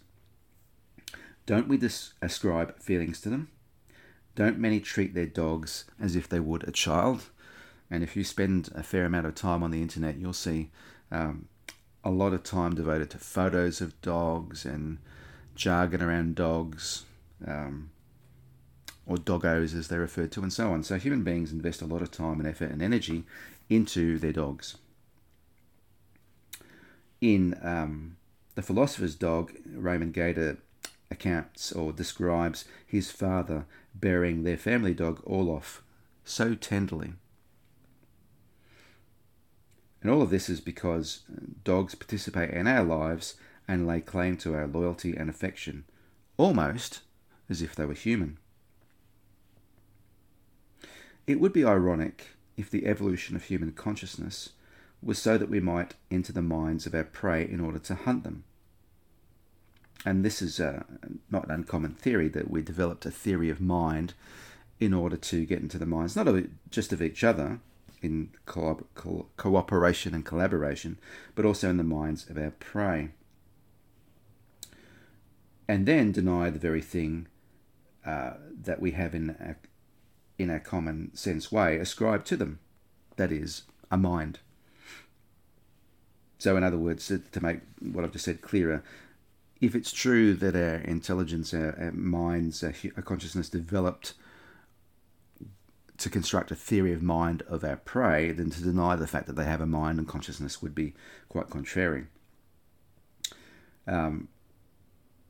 Don't 1.46 1.66
we 1.66 1.76
dis- 1.76 2.12
ascribe 2.22 2.78
feelings 2.78 3.20
to 3.22 3.28
them? 3.28 3.48
Don't 4.36 4.58
many 4.58 4.78
treat 4.78 5.14
their 5.14 5.26
dogs 5.26 5.84
as 6.00 6.14
if 6.14 6.28
they 6.28 6.38
would 6.38 6.66
a 6.68 6.70
child? 6.70 7.30
And 7.90 8.04
if 8.04 8.14
you 8.14 8.22
spend 8.22 8.68
a 8.72 8.84
fair 8.84 9.04
amount 9.04 9.26
of 9.26 9.34
time 9.34 9.64
on 9.64 9.72
the 9.72 9.82
internet, 9.82 10.16
you'll 10.16 10.32
see 10.32 10.70
um, 11.10 11.48
a 12.04 12.10
lot 12.10 12.32
of 12.32 12.44
time 12.44 12.74
devoted 12.74 13.10
to 13.10 13.18
photos 13.18 13.80
of 13.80 14.00
dogs 14.00 14.64
and 14.64 14.98
jargon 15.56 16.02
around 16.02 16.36
dogs. 16.36 17.04
Um, 17.44 17.90
or 19.10 19.16
doggos 19.16 19.76
as 19.76 19.88
they're 19.88 19.98
referred 19.98 20.30
to, 20.30 20.40
and 20.40 20.52
so 20.52 20.70
on. 20.70 20.84
So 20.84 20.96
human 20.96 21.24
beings 21.24 21.50
invest 21.50 21.82
a 21.82 21.86
lot 21.86 22.00
of 22.00 22.12
time 22.12 22.38
and 22.38 22.46
effort 22.48 22.70
and 22.70 22.80
energy 22.80 23.24
into 23.68 24.20
their 24.20 24.32
dogs. 24.32 24.76
In 27.20 27.58
um, 27.60 28.16
The 28.54 28.62
Philosopher's 28.62 29.16
Dog, 29.16 29.52
Raymond 29.66 30.14
Gaita 30.14 30.58
accounts 31.10 31.72
or 31.72 31.90
describes 31.92 32.66
his 32.86 33.10
father 33.10 33.66
burying 33.96 34.44
their 34.44 34.56
family 34.56 34.94
dog 34.94 35.20
Orloff 35.24 35.80
so 36.24 36.54
tenderly. 36.54 37.14
And 40.02 40.10
all 40.10 40.22
of 40.22 40.30
this 40.30 40.48
is 40.48 40.60
because 40.60 41.22
dogs 41.64 41.96
participate 41.96 42.50
in 42.50 42.68
our 42.68 42.84
lives 42.84 43.34
and 43.66 43.88
lay 43.88 44.00
claim 44.00 44.36
to 44.36 44.54
our 44.54 44.68
loyalty 44.68 45.16
and 45.16 45.28
affection, 45.28 45.82
almost 46.36 47.00
as 47.48 47.60
if 47.60 47.74
they 47.74 47.84
were 47.84 47.94
human. 47.94 48.38
It 51.26 51.40
would 51.40 51.52
be 51.52 51.64
ironic 51.64 52.28
if 52.56 52.70
the 52.70 52.86
evolution 52.86 53.36
of 53.36 53.44
human 53.44 53.72
consciousness 53.72 54.50
was 55.02 55.18
so 55.18 55.38
that 55.38 55.48
we 55.48 55.60
might 55.60 55.94
enter 56.10 56.32
the 56.32 56.42
minds 56.42 56.86
of 56.86 56.94
our 56.94 57.04
prey 57.04 57.48
in 57.48 57.60
order 57.60 57.78
to 57.78 57.94
hunt 57.94 58.24
them. 58.24 58.44
And 60.04 60.24
this 60.24 60.40
is 60.40 60.60
uh, 60.60 60.82
not 61.30 61.44
an 61.44 61.50
uncommon 61.50 61.94
theory 61.94 62.28
that 62.28 62.50
we 62.50 62.62
developed 62.62 63.06
a 63.06 63.10
theory 63.10 63.50
of 63.50 63.60
mind 63.60 64.14
in 64.78 64.94
order 64.94 65.16
to 65.16 65.44
get 65.44 65.60
into 65.60 65.78
the 65.78 65.86
minds, 65.86 66.16
not 66.16 66.26
of, 66.26 66.48
just 66.70 66.92
of 66.92 67.02
each 67.02 67.22
other 67.22 67.60
in 68.02 68.30
co- 68.46 68.86
co- 68.94 69.26
cooperation 69.36 70.14
and 70.14 70.24
collaboration, 70.24 70.98
but 71.34 71.44
also 71.44 71.68
in 71.68 71.76
the 71.76 71.84
minds 71.84 72.28
of 72.30 72.38
our 72.38 72.50
prey. 72.50 73.10
And 75.68 75.86
then 75.86 76.12
deny 76.12 76.50
the 76.50 76.58
very 76.58 76.80
thing 76.80 77.28
uh, 78.04 78.32
that 78.62 78.80
we 78.80 78.92
have 78.92 79.14
in 79.14 79.36
our, 79.38 79.58
in 80.40 80.50
a 80.50 80.58
common 80.60 81.14
sense 81.14 81.52
way, 81.52 81.76
ascribe 81.76 82.24
to 82.24 82.36
them. 82.36 82.58
That 83.16 83.30
is, 83.30 83.62
a 83.90 83.98
mind. 83.98 84.38
So, 86.38 86.56
in 86.56 86.64
other 86.64 86.78
words, 86.78 87.08
to, 87.08 87.42
make 87.42 87.60
what 87.80 88.04
I've 88.04 88.12
just 88.12 88.24
said 88.24 88.40
clearer, 88.40 88.82
if 89.60 89.74
it's 89.74 89.92
true 89.92 90.32
that 90.34 90.56
our 90.56 90.76
intelligence, 90.76 91.52
our, 91.52 91.78
our 91.78 91.92
minds, 91.92 92.64
our, 92.64 92.72
our 92.96 93.02
consciousness 93.02 93.50
developed 93.50 94.14
to 95.98 96.08
construct 96.08 96.50
a 96.50 96.54
theory 96.54 96.94
of 96.94 97.02
mind 97.02 97.42
of 97.42 97.62
our 97.62 97.76
prey, 97.76 98.32
then 98.32 98.48
to 98.48 98.62
deny 98.62 98.96
the 98.96 99.06
fact 99.06 99.26
that 99.26 99.36
they 99.36 99.44
have 99.44 99.60
a 99.60 99.66
mind 99.66 99.98
and 99.98 100.08
consciousness 100.08 100.62
would 100.62 100.74
be 100.74 100.94
quite 101.28 101.50
contrary. 101.50 102.06
Um, 103.86 104.28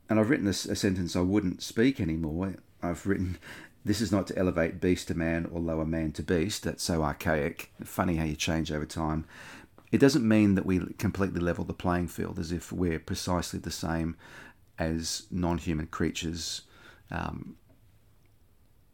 and 0.09 0.17
I've 0.17 0.29
written 0.29 0.45
this, 0.45 0.63
a 0.65 0.75
sentence 0.75 1.13
I 1.17 1.21
wouldn't 1.21 1.61
speak 1.61 1.99
anymore. 1.99 2.55
I've 2.81 3.05
written 3.05 3.37
this 3.83 4.01
is 4.01 4.11
not 4.11 4.27
to 4.27 4.37
elevate 4.37 4.79
beast 4.79 5.07
to 5.07 5.15
man 5.15 5.47
or 5.51 5.59
lower 5.59 5.85
man 5.85 6.11
to 6.13 6.23
beast. 6.23 6.63
That's 6.63 6.83
so 6.83 7.03
archaic. 7.03 7.71
Funny 7.83 8.17
how 8.17 8.25
you 8.25 8.35
change 8.35 8.71
over 8.71 8.85
time. 8.85 9.25
It 9.91 9.99
doesn't 9.99 10.27
mean 10.27 10.55
that 10.55 10.65
we 10.65 10.79
completely 10.97 11.41
level 11.41 11.65
the 11.65 11.73
playing 11.73 12.07
field 12.07 12.39
as 12.39 12.51
if 12.51 12.71
we're 12.71 12.99
precisely 12.99 13.59
the 13.59 13.71
same 13.71 14.15
as 14.79 15.27
non 15.31 15.57
human 15.57 15.87
creatures 15.87 16.61
um, 17.09 17.57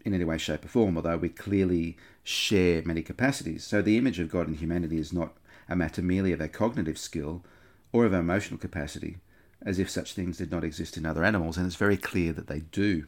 in 0.04 0.14
any 0.14 0.24
way, 0.24 0.38
shape, 0.38 0.66
or 0.66 0.70
form, 0.70 0.96
although 0.96 1.18
we 1.18 1.30
clearly 1.30 1.98
share 2.24 2.82
many 2.84 3.02
capacities. 3.02 3.64
So 3.64 3.82
the 3.82 3.98
image 3.98 4.20
of 4.20 4.32
God 4.32 4.48
in 4.48 4.56
humanity 4.56 4.98
is 4.98 5.14
not 5.14 5.34
a 5.70 5.76
matter 5.76 6.02
merely 6.02 6.32
of 6.32 6.42
our 6.42 6.48
cognitive 6.48 6.98
skill 6.98 7.44
or 7.92 8.06
of 8.06 8.14
our 8.14 8.22
emotional 8.22 8.58
capacity, 8.58 9.18
as 9.62 9.80
if 9.80 9.90
such 9.90 10.14
things 10.14 10.38
did 10.38 10.50
not 10.50 10.64
exist 10.64 10.98
in 10.98 11.06
other 11.06 11.24
animals, 11.24 11.58
and 11.58 11.68
it's 11.68 11.76
very 11.76 11.98
clear 11.98 12.32
that 12.34 12.48
they 12.48 12.62
do. 12.62 13.06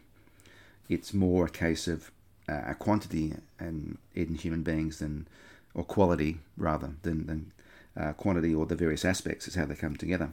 It's 0.89 1.13
more 1.13 1.45
a 1.45 1.49
case 1.49 1.87
of 1.87 2.11
uh, 2.49 2.63
a 2.67 2.75
quantity 2.75 3.35
and 3.59 3.97
in 4.15 4.35
human 4.35 4.63
beings 4.63 4.99
than, 4.99 5.27
or 5.73 5.83
quality 5.83 6.39
rather 6.57 6.91
than 7.03 7.27
than 7.27 7.51
uh, 7.95 8.13
quantity 8.13 8.53
or 8.53 8.65
the 8.65 8.75
various 8.75 9.05
aspects 9.05 9.47
is 9.47 9.55
how 9.55 9.65
they 9.65 9.75
come 9.75 9.95
together. 9.95 10.31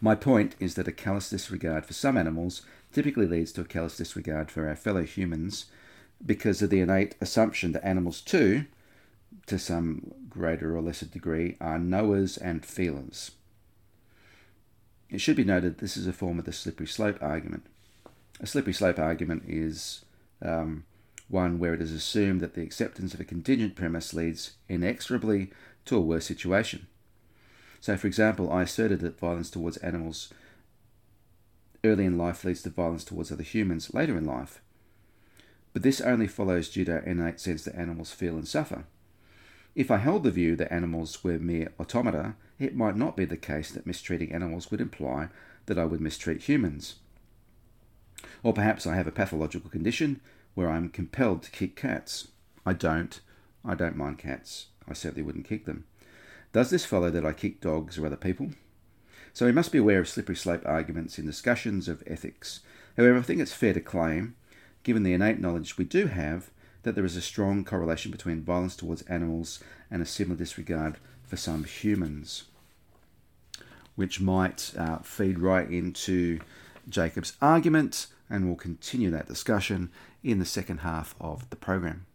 My 0.00 0.14
point 0.14 0.54
is 0.60 0.74
that 0.74 0.88
a 0.88 0.92
callous 0.92 1.30
disregard 1.30 1.86
for 1.86 1.92
some 1.92 2.16
animals 2.16 2.62
typically 2.92 3.26
leads 3.26 3.52
to 3.52 3.62
a 3.62 3.64
callous 3.64 3.96
disregard 3.96 4.50
for 4.50 4.68
our 4.68 4.76
fellow 4.76 5.02
humans 5.02 5.66
because 6.24 6.62
of 6.62 6.70
the 6.70 6.80
innate 6.80 7.16
assumption 7.20 7.72
that 7.72 7.84
animals 7.84 8.20
too, 8.20 8.66
to 9.46 9.58
some 9.58 10.12
greater 10.28 10.76
or 10.76 10.82
lesser 10.82 11.06
degree, 11.06 11.56
are 11.60 11.78
knowers 11.78 12.36
and 12.36 12.64
feelers. 12.64 13.32
It 15.10 15.20
should 15.20 15.36
be 15.36 15.44
noted 15.44 15.78
this 15.78 15.96
is 15.96 16.06
a 16.06 16.12
form 16.12 16.38
of 16.38 16.44
the 16.44 16.52
slippery 16.52 16.86
slope 16.86 17.18
argument. 17.20 17.66
A 18.40 18.46
slippery 18.46 18.72
slope 18.72 18.98
argument 18.98 19.44
is 19.46 20.04
um, 20.40 20.84
one 21.28 21.58
where 21.58 21.74
it 21.74 21.80
is 21.80 21.92
assumed 21.92 22.40
that 22.40 22.54
the 22.54 22.62
acceptance 22.62 23.14
of 23.14 23.20
a 23.20 23.24
contingent 23.24 23.76
premise 23.76 24.12
leads 24.12 24.52
inexorably 24.68 25.50
to 25.84 25.96
a 25.96 26.00
worse 26.00 26.26
situation. 26.26 26.86
So, 27.80 27.96
for 27.96 28.06
example, 28.06 28.52
I 28.52 28.62
asserted 28.62 29.00
that 29.00 29.18
violence 29.18 29.50
towards 29.50 29.76
animals 29.78 30.32
early 31.84 32.04
in 32.04 32.18
life 32.18 32.44
leads 32.44 32.62
to 32.62 32.70
violence 32.70 33.04
towards 33.04 33.32
other 33.32 33.42
humans 33.42 33.92
later 33.92 34.16
in 34.16 34.24
life. 34.24 34.60
But 35.72 35.82
this 35.82 36.00
only 36.00 36.26
follows 36.26 36.68
due 36.68 36.84
to 36.84 37.02
innate 37.08 37.40
sense 37.40 37.64
that 37.64 37.74
animals 37.74 38.12
feel 38.12 38.36
and 38.36 38.46
suffer. 38.46 38.84
If 39.74 39.90
I 39.90 39.96
held 39.96 40.22
the 40.22 40.30
view 40.30 40.54
that 40.56 40.72
animals 40.72 41.24
were 41.24 41.38
mere 41.38 41.72
automata, 41.80 42.34
it 42.58 42.76
might 42.76 42.96
not 42.96 43.16
be 43.16 43.24
the 43.24 43.38
case 43.38 43.70
that 43.70 43.86
mistreating 43.86 44.32
animals 44.32 44.70
would 44.70 44.80
imply 44.80 45.28
that 45.66 45.78
I 45.78 45.86
would 45.86 46.00
mistreat 46.00 46.42
humans. 46.42 46.96
Or 48.42 48.52
perhaps 48.52 48.86
I 48.86 48.96
have 48.96 49.06
a 49.06 49.12
pathological 49.12 49.70
condition 49.70 50.20
where 50.54 50.70
I'm 50.70 50.88
compelled 50.88 51.42
to 51.44 51.50
kick 51.50 51.76
cats. 51.76 52.28
I 52.64 52.72
don't. 52.72 53.20
I 53.64 53.74
don't 53.74 53.96
mind 53.96 54.18
cats. 54.18 54.66
I 54.88 54.92
certainly 54.92 55.22
wouldn't 55.22 55.48
kick 55.48 55.64
them. 55.64 55.84
Does 56.52 56.70
this 56.70 56.84
follow 56.84 57.10
that 57.10 57.24
I 57.24 57.32
kick 57.32 57.60
dogs 57.60 57.98
or 57.98 58.06
other 58.06 58.16
people? 58.16 58.50
So 59.32 59.46
we 59.46 59.52
must 59.52 59.72
be 59.72 59.78
aware 59.78 60.00
of 60.00 60.08
slippery 60.08 60.36
slope 60.36 60.62
arguments 60.66 61.18
in 61.18 61.24
discussions 61.24 61.88
of 61.88 62.02
ethics. 62.06 62.60
However, 62.96 63.18
I 63.18 63.22
think 63.22 63.40
it's 63.40 63.54
fair 63.54 63.72
to 63.72 63.80
claim, 63.80 64.34
given 64.82 65.02
the 65.02 65.14
innate 65.14 65.40
knowledge 65.40 65.78
we 65.78 65.84
do 65.84 66.08
have, 66.08 66.50
that 66.82 66.94
there 66.94 67.04
is 67.04 67.16
a 67.16 67.22
strong 67.22 67.64
correlation 67.64 68.10
between 68.10 68.42
violence 68.42 68.76
towards 68.76 69.02
animals 69.02 69.62
and 69.90 70.02
a 70.02 70.06
similar 70.06 70.36
disregard 70.36 70.98
for 71.24 71.36
some 71.36 71.64
humans. 71.64 72.44
which 73.94 74.20
might 74.20 74.72
uh, 74.78 74.98
feed 74.98 75.38
right 75.38 75.70
into 75.70 76.40
Jacob's 76.88 77.34
argument, 77.40 78.06
and 78.32 78.46
we'll 78.46 78.56
continue 78.56 79.10
that 79.10 79.28
discussion 79.28 79.90
in 80.24 80.38
the 80.38 80.44
second 80.44 80.78
half 80.78 81.14
of 81.20 81.48
the 81.50 81.56
program. 81.56 82.06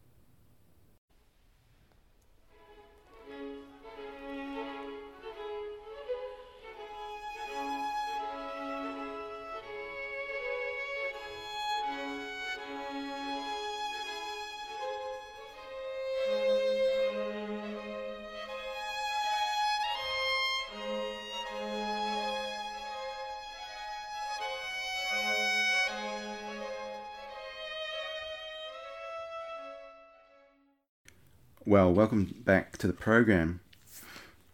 Well, 31.67 31.91
welcome 31.91 32.33
back 32.45 32.77
to 32.77 32.87
the 32.87 32.93
program. 32.93 33.59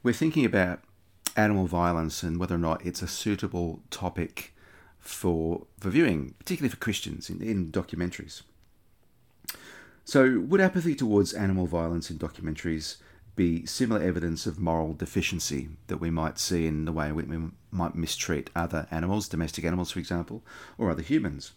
We're 0.01 0.15
thinking 0.15 0.45
about 0.45 0.81
animal 1.37 1.67
violence 1.67 2.23
and 2.23 2.39
whether 2.39 2.55
or 2.55 2.57
not 2.57 2.83
it's 2.83 3.03
a 3.03 3.07
suitable 3.07 3.83
topic 3.91 4.55
for, 4.97 5.67
for 5.79 5.91
viewing, 5.91 6.33
particularly 6.39 6.71
for 6.71 6.77
Christians 6.77 7.29
in, 7.29 7.39
in 7.43 7.71
documentaries. 7.71 8.41
So, 10.03 10.39
would 10.39 10.59
apathy 10.59 10.95
towards 10.95 11.33
animal 11.33 11.67
violence 11.67 12.09
in 12.09 12.17
documentaries 12.17 12.95
be 13.35 13.63
similar 13.67 14.01
evidence 14.01 14.47
of 14.47 14.57
moral 14.57 14.95
deficiency 14.95 15.69
that 15.85 15.97
we 15.97 16.09
might 16.09 16.39
see 16.39 16.65
in 16.65 16.85
the 16.85 16.91
way 16.91 17.11
we, 17.11 17.21
we 17.25 17.51
might 17.69 17.93
mistreat 17.93 18.49
other 18.55 18.87
animals, 18.89 19.29
domestic 19.29 19.65
animals, 19.65 19.91
for 19.91 19.99
example, 19.99 20.41
or 20.79 20.89
other 20.89 21.03
humans? 21.03 21.51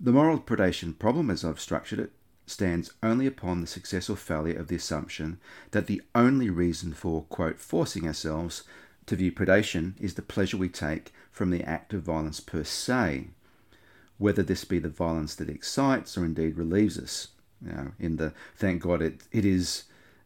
The 0.00 0.10
moral 0.10 0.40
predation 0.40 0.98
problem, 0.98 1.28
as 1.28 1.44
I've 1.44 1.60
structured 1.60 1.98
it, 1.98 2.12
stands 2.52 2.92
only 3.02 3.26
upon 3.26 3.60
the 3.60 3.66
success 3.66 4.08
or 4.10 4.16
failure 4.16 4.58
of 4.58 4.68
the 4.68 4.76
assumption 4.76 5.40
that 5.70 5.86
the 5.86 6.02
only 6.14 6.50
reason 6.50 6.92
for, 6.92 7.24
quote, 7.24 7.58
forcing 7.58 8.06
ourselves 8.06 8.62
to 9.06 9.16
view 9.16 9.32
predation 9.32 9.94
is 10.00 10.14
the 10.14 10.22
pleasure 10.22 10.56
we 10.56 10.68
take 10.68 11.12
from 11.30 11.50
the 11.50 11.62
act 11.62 11.92
of 11.92 12.02
violence 12.02 12.40
per 12.40 12.62
se, 12.62 13.28
whether 14.18 14.42
this 14.42 14.64
be 14.64 14.78
the 14.78 14.88
violence 14.88 15.34
that 15.34 15.48
excites 15.48 16.16
or 16.16 16.24
indeed 16.24 16.56
relieves 16.56 16.98
us. 16.98 17.28
You 17.64 17.72
know, 17.72 17.92
in 17.98 18.16
the 18.16 18.32
thank 18.56 18.82
God 18.82 19.02
it, 19.02 19.22
it 19.32 19.44
is 19.44 19.84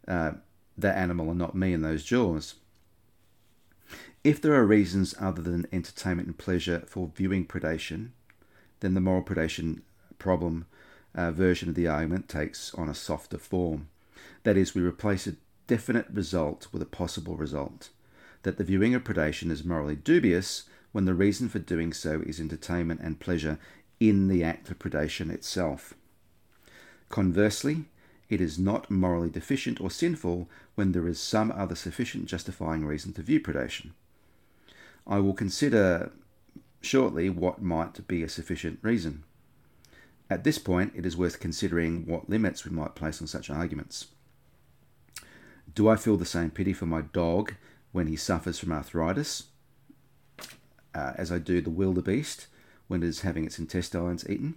uh, 0.09 0.33
that 0.77 0.97
animal 0.97 1.31
and 1.31 1.39
not 1.39 1.55
me 1.55 1.73
in 1.73 1.83
those 1.83 2.05
jaws. 2.05 2.55
If 4.25 4.43
there 4.43 4.55
are 4.55 4.67
reasons 4.67 5.15
other 5.21 5.43
than 5.43 5.69
entertainment 5.73 6.27
and 6.27 6.37
pleasure 6.37 6.83
for 6.87 7.13
viewing 7.15 7.47
predation, 7.47 8.11
then 8.81 8.95
the 8.95 9.01
moral 9.01 9.23
predation 9.23 9.83
problem 10.19 10.67
uh, 11.17 11.33
version 11.33 11.69
of 11.69 11.75
the 11.75 11.89
argument 11.89 12.29
takes 12.29 12.73
on 12.75 12.89
a 12.89 12.95
softer 12.95 13.39
form. 13.39 13.89
That 14.45 14.57
is, 14.57 14.75
we 14.75 14.83
replace 14.83 15.27
a 15.27 15.37
definite 15.67 16.07
result 16.13 16.69
with 16.73 16.83
a 16.83 16.87
possible 16.87 17.37
result. 17.37 17.89
That 18.43 18.59
the 18.59 18.65
viewing 18.65 18.95
of 18.95 19.03
predation 19.03 19.51
is 19.51 19.65
morally 19.65 19.97
dubious 19.97 20.65
when 20.93 21.07
the 21.07 21.15
reason 21.15 21.49
for 21.49 21.59
doing 21.59 21.93
so 21.93 22.23
is 22.25 22.39
entertainment 22.39 23.01
and 23.01 23.19
pleasure 23.19 23.59
in 23.99 24.29
the 24.29 24.45
act 24.45 24.71
of 24.71 24.79
predation 24.79 25.33
itself. 25.33 25.95
Conversely, 27.09 27.87
it 28.29 28.41
is 28.41 28.59
not 28.59 28.91
morally 28.91 29.31
deficient 29.31 29.81
or 29.81 29.91
sinful 29.91 30.49
when 30.75 30.93
there 30.93 31.09
is 31.09 31.19
some 31.21 31.53
other 31.53 31.75
sufficient 31.75 32.27
justifying 32.27 32.85
reason 32.85 33.13
to 33.15 33.23
view 33.23 33.41
predation. 33.41 33.91
I 35.07 35.19
will 35.21 35.35
consider 35.35 36.13
shortly 36.81 37.31
what 37.31 37.63
might 37.63 38.07
be 38.07 38.23
a 38.23 38.29
sufficient 38.29 38.79
reason. 38.83 39.25
At 40.29 40.45
this 40.45 40.59
point, 40.59 40.93
it 40.97 41.07
is 41.07 41.17
worth 41.17 41.39
considering 41.39 42.07
what 42.07 42.29
limits 42.29 42.65
we 42.65 42.75
might 42.75 42.95
place 42.95 43.21
on 43.21 43.27
such 43.27 43.49
arguments. 43.49 44.09
Do 45.75 45.89
I 45.89 45.97
feel 45.97 46.17
the 46.17 46.25
same 46.25 46.51
pity 46.51 46.73
for 46.73 46.87
my 46.87 47.03
dog 47.03 47.55
when 47.93 48.07
he 48.07 48.17
suffers 48.17 48.59
from 48.59 48.73
arthritis 48.73 49.45
uh, 50.95 51.13
as 51.17 51.31
I 51.31 51.39
do 51.39 51.61
the 51.61 51.71
wildebeest 51.71 52.47
when 52.89 53.03
it 53.03 53.07
is 53.07 53.21
having 53.21 53.45
its 53.45 53.59
intestines 53.59 54.29
eaten? 54.29 54.55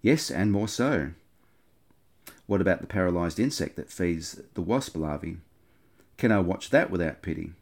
Yes, 0.00 0.30
and 0.30 0.52
more 0.52 0.68
so. 0.68 1.10
What 2.46 2.60
about 2.60 2.80
the 2.80 2.86
paralyzed 2.86 3.38
insect 3.38 3.76
that 3.76 3.92
feeds 3.92 4.40
the 4.54 4.62
wasp 4.62 4.96
larvae? 4.96 5.38
Can 6.16 6.32
I 6.32 6.38
watch 6.38 6.70
that 6.70 6.90
without 6.90 7.20
pity? 7.20 7.52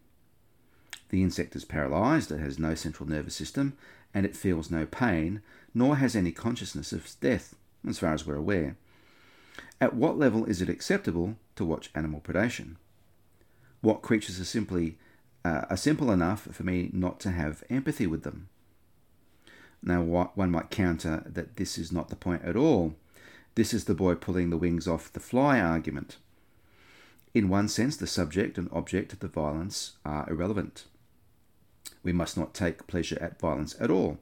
The 1.09 1.23
insect 1.23 1.57
is 1.57 1.65
paralyzed, 1.65 2.31
it 2.31 2.41
has 2.41 2.59
no 2.59 2.75
central 2.75 3.09
nervous 3.09 3.35
system, 3.35 3.77
and 4.17 4.25
it 4.25 4.35
feels 4.35 4.71
no 4.71 4.87
pain, 4.87 5.43
nor 5.75 5.97
has 5.97 6.17
any 6.17 6.33
consciousness 6.33 6.91
of 6.91 7.15
death, 7.21 7.55
as 7.87 7.99
far 7.99 8.15
as 8.15 8.27
we're 8.27 8.35
aware. 8.35 8.75
At 9.79 9.95
what 9.95 10.19
level 10.19 10.47
is 10.47 10.63
it 10.63 10.71
acceptable 10.71 11.37
to 11.55 11.67
watch 11.67 11.91
animal 11.95 12.23
predation? 12.23 12.77
What 13.83 14.01
creatures 14.01 14.41
are 14.41 14.45
simply 14.45 14.97
uh, 15.45 15.67
are 15.69 15.77
simple 15.77 16.11
enough 16.11 16.49
for 16.51 16.63
me 16.63 16.89
not 16.95 17.21
to 17.21 17.31
have 17.31 17.63
empathy 17.69 18.07
with 18.07 18.23
them? 18.23 18.49
Now, 19.83 20.01
one 20.03 20.51
might 20.51 20.71
counter 20.71 21.23
that 21.27 21.57
this 21.57 21.77
is 21.77 21.93
not 21.93 22.09
the 22.09 22.17
point 22.17 22.43
at 22.43 22.57
all. 22.57 22.95
This 23.55 23.75
is 23.75 23.85
the 23.85 23.95
boy 23.95 24.15
pulling 24.15 24.49
the 24.49 24.57
wings 24.57 24.89
off 24.89 25.13
the 25.13 25.21
fly 25.21 25.61
argument. 25.61 26.17
In 27.35 27.51
one 27.51 27.69
sense, 27.69 27.99
the 27.99 28.07
subject 28.07 28.57
and 28.57 28.71
object 28.73 29.13
of 29.13 29.19
the 29.19 29.29
violence 29.29 29.99
are 30.07 30.27
irrelevant. 30.31 30.87
We 32.07 32.13
must 32.13 32.37
not 32.37 32.55
take 32.55 32.87
pleasure 32.87 33.19
at 33.21 33.41
violence 33.41 33.75
at 33.81 33.91
all. 33.91 34.19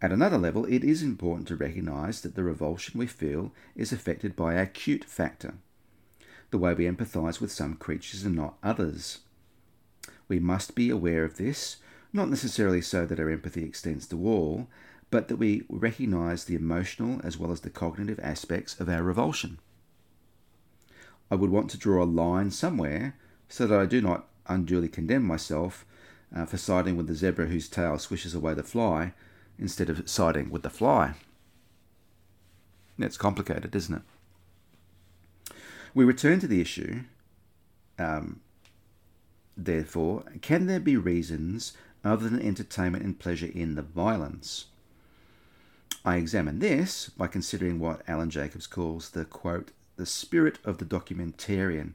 At 0.00 0.12
another 0.12 0.38
level, 0.38 0.64
it 0.66 0.84
is 0.84 1.02
important 1.02 1.48
to 1.48 1.56
recognize 1.56 2.20
that 2.20 2.36
the 2.36 2.44
revulsion 2.44 2.96
we 2.96 3.08
feel 3.08 3.50
is 3.74 3.90
affected 3.90 4.36
by 4.36 4.56
our 4.56 4.66
cute 4.66 5.04
factor, 5.04 5.54
the 6.52 6.58
way 6.58 6.72
we 6.72 6.84
empathize 6.84 7.40
with 7.40 7.50
some 7.50 7.74
creatures 7.74 8.22
and 8.22 8.36
not 8.36 8.56
others. 8.62 9.18
We 10.28 10.38
must 10.38 10.76
be 10.76 10.90
aware 10.90 11.24
of 11.24 11.38
this, 11.38 11.78
not 12.12 12.30
necessarily 12.30 12.82
so 12.82 13.04
that 13.04 13.18
our 13.18 13.30
empathy 13.30 13.64
extends 13.64 14.06
to 14.06 14.24
all, 14.24 14.68
but 15.10 15.26
that 15.26 15.38
we 15.38 15.64
recognize 15.68 16.44
the 16.44 16.54
emotional 16.54 17.20
as 17.24 17.36
well 17.36 17.50
as 17.50 17.62
the 17.62 17.70
cognitive 17.70 18.20
aspects 18.22 18.78
of 18.78 18.88
our 18.88 19.02
revulsion. 19.02 19.58
I 21.32 21.34
would 21.34 21.50
want 21.50 21.68
to 21.70 21.78
draw 21.78 22.04
a 22.04 22.06
line 22.06 22.52
somewhere 22.52 23.16
so 23.48 23.66
that 23.66 23.80
I 23.80 23.86
do 23.86 24.00
not 24.00 24.28
unduly 24.46 24.88
condemn 24.88 25.24
myself 25.24 25.84
uh, 26.34 26.46
for 26.46 26.56
siding 26.56 26.96
with 26.96 27.06
the 27.06 27.14
zebra 27.14 27.46
whose 27.46 27.68
tail 27.68 27.98
swishes 27.98 28.34
away 28.34 28.54
the 28.54 28.62
fly 28.62 29.12
instead 29.58 29.88
of 29.88 30.08
siding 30.08 30.50
with 30.50 30.62
the 30.62 30.70
fly. 30.70 31.14
It's 32.98 33.16
complicated, 33.16 33.74
isn't 33.74 33.94
it? 33.96 35.54
We 35.94 36.04
return 36.04 36.40
to 36.40 36.46
the 36.46 36.60
issue. 36.60 37.00
Um, 37.98 38.40
therefore, 39.56 40.24
can 40.42 40.66
there 40.66 40.80
be 40.80 40.96
reasons 40.96 41.72
other 42.04 42.28
than 42.28 42.40
entertainment 42.42 43.04
and 43.04 43.18
pleasure 43.18 43.50
in 43.52 43.74
the 43.74 43.82
violence? 43.82 44.66
I 46.04 46.16
examine 46.16 46.58
this 46.58 47.08
by 47.08 47.28
considering 47.28 47.78
what 47.78 48.02
Alan 48.06 48.30
Jacobs 48.30 48.66
calls 48.66 49.10
the 49.10 49.24
quote, 49.24 49.70
the 49.96 50.04
spirit 50.04 50.58
of 50.64 50.78
the 50.78 50.84
documentarian. 50.84 51.92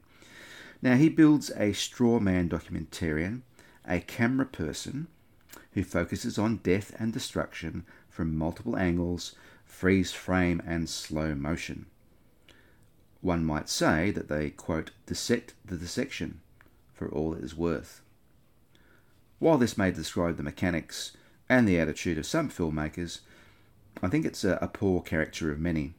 Now, 0.82 0.96
he 0.96 1.08
builds 1.08 1.50
a 1.56 1.72
straw 1.74 2.18
man 2.18 2.48
documentarian 2.48 3.42
a 3.86 4.00
camera 4.00 4.46
person 4.46 5.08
who 5.72 5.84
focuses 5.84 6.38
on 6.38 6.56
death 6.58 6.94
and 6.98 7.12
destruction 7.12 7.84
from 8.08 8.36
multiple 8.36 8.76
angles, 8.76 9.34
freeze 9.64 10.12
frame, 10.12 10.60
and 10.66 10.88
slow 10.88 11.34
motion. 11.34 11.86
One 13.20 13.44
might 13.44 13.68
say 13.68 14.10
that 14.10 14.28
they, 14.28 14.50
quote, 14.50 14.90
dissect 15.06 15.54
the 15.64 15.76
dissection 15.76 16.40
for 16.92 17.08
all 17.08 17.34
it 17.34 17.44
is 17.44 17.56
worth. 17.56 18.00
While 19.38 19.58
this 19.58 19.78
may 19.78 19.90
describe 19.90 20.36
the 20.36 20.42
mechanics 20.42 21.12
and 21.48 21.66
the 21.66 21.78
attitude 21.78 22.18
of 22.18 22.26
some 22.26 22.50
filmmakers, 22.50 23.20
I 24.02 24.08
think 24.08 24.24
it's 24.24 24.44
a, 24.44 24.58
a 24.60 24.68
poor 24.68 25.00
character 25.00 25.50
of 25.50 25.58
many. 25.58 25.94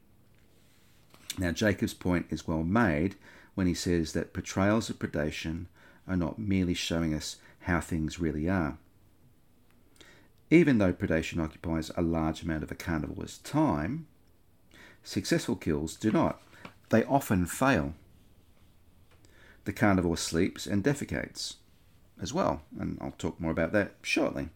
Now, 1.38 1.50
Jacob's 1.52 1.94
point 1.94 2.26
is 2.30 2.46
well 2.46 2.62
made 2.62 3.16
when 3.54 3.66
he 3.66 3.74
says 3.74 4.12
that 4.12 4.32
portrayals 4.32 4.90
of 4.90 4.98
predation 4.98 5.66
are 6.06 6.16
not 6.16 6.38
merely 6.38 6.74
showing 6.74 7.14
us 7.14 7.36
how 7.62 7.80
things 7.80 8.18
really 8.18 8.48
are. 8.48 8.78
Even 10.50 10.78
though 10.78 10.92
predation 10.92 11.42
occupies 11.42 11.90
a 11.96 12.02
large 12.02 12.42
amount 12.42 12.62
of 12.62 12.70
a 12.70 12.74
carnivore's 12.74 13.38
time, 13.38 14.06
successful 15.02 15.56
kills 15.56 15.96
do 15.96 16.12
not. 16.12 16.42
They 16.90 17.04
often 17.04 17.46
fail. 17.46 17.94
The 19.64 19.72
carnivore 19.72 20.16
sleeps 20.16 20.66
and 20.66 20.84
defecates 20.84 21.54
as 22.20 22.34
well, 22.34 22.62
and 22.78 22.98
I'll 23.00 23.12
talk 23.12 23.40
more 23.40 23.50
about 23.50 23.72
that 23.72 23.94
shortly. 24.02 24.50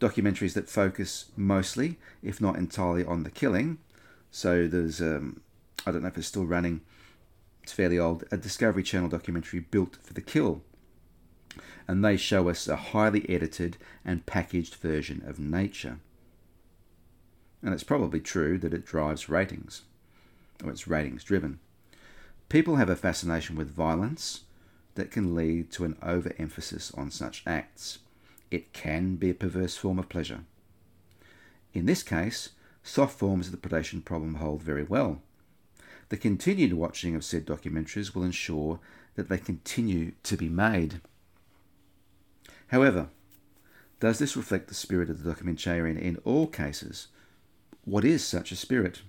Documentaries 0.00 0.52
that 0.54 0.68
focus 0.68 1.26
mostly, 1.36 1.96
if 2.22 2.40
not 2.40 2.56
entirely, 2.56 3.04
on 3.04 3.22
the 3.22 3.30
killing. 3.30 3.78
So 4.30 4.68
there's, 4.68 5.00
um, 5.00 5.40
I 5.86 5.92
don't 5.92 6.02
know 6.02 6.08
if 6.08 6.18
it's 6.18 6.26
still 6.26 6.44
running, 6.44 6.82
it's 7.62 7.72
fairly 7.72 7.98
old, 7.98 8.24
a 8.30 8.36
Discovery 8.36 8.82
Channel 8.82 9.08
documentary 9.08 9.60
built 9.60 9.96
for 10.02 10.12
the 10.12 10.20
kill 10.20 10.62
And 11.86 12.04
they 12.04 12.16
show 12.16 12.48
us 12.48 12.68
a 12.68 12.76
highly 12.76 13.28
edited 13.28 13.76
and 14.04 14.26
packaged 14.26 14.74
version 14.76 15.22
of 15.26 15.38
nature. 15.38 15.98
And 17.62 17.74
it's 17.74 17.84
probably 17.84 18.20
true 18.20 18.58
that 18.58 18.74
it 18.74 18.86
drives 18.86 19.28
ratings, 19.28 19.82
or 20.62 20.70
it's 20.70 20.86
ratings 20.86 21.24
driven. 21.24 21.58
People 22.48 22.76
have 22.76 22.88
a 22.88 22.96
fascination 22.96 23.56
with 23.56 23.74
violence 23.74 24.44
that 24.94 25.10
can 25.10 25.34
lead 25.34 25.70
to 25.72 25.84
an 25.84 25.96
overemphasis 26.02 26.92
on 26.92 27.10
such 27.10 27.42
acts. 27.46 27.98
It 28.50 28.72
can 28.72 29.16
be 29.16 29.30
a 29.30 29.34
perverse 29.34 29.76
form 29.76 29.98
of 29.98 30.08
pleasure. 30.08 30.40
In 31.74 31.86
this 31.86 32.02
case, 32.02 32.50
soft 32.82 33.18
forms 33.18 33.46
of 33.46 33.52
the 33.52 33.68
predation 33.68 34.04
problem 34.04 34.36
hold 34.36 34.62
very 34.62 34.82
well. 34.82 35.20
The 36.08 36.16
continued 36.16 36.72
watching 36.72 37.14
of 37.14 37.24
said 37.24 37.44
documentaries 37.44 38.14
will 38.14 38.22
ensure 38.24 38.80
that 39.14 39.28
they 39.28 39.38
continue 39.38 40.12
to 40.22 40.36
be 40.36 40.48
made. 40.48 41.00
However, 42.68 43.08
does 44.00 44.18
this 44.18 44.36
reflect 44.36 44.68
the 44.68 44.74
spirit 44.74 45.10
of 45.10 45.22
the 45.22 45.34
documentarian 45.34 46.00
in 46.00 46.18
all 46.24 46.46
cases? 46.46 47.08
What 47.84 48.04
is 48.04 48.24
such 48.24 48.52
a 48.52 48.56
spirit? 48.56 49.02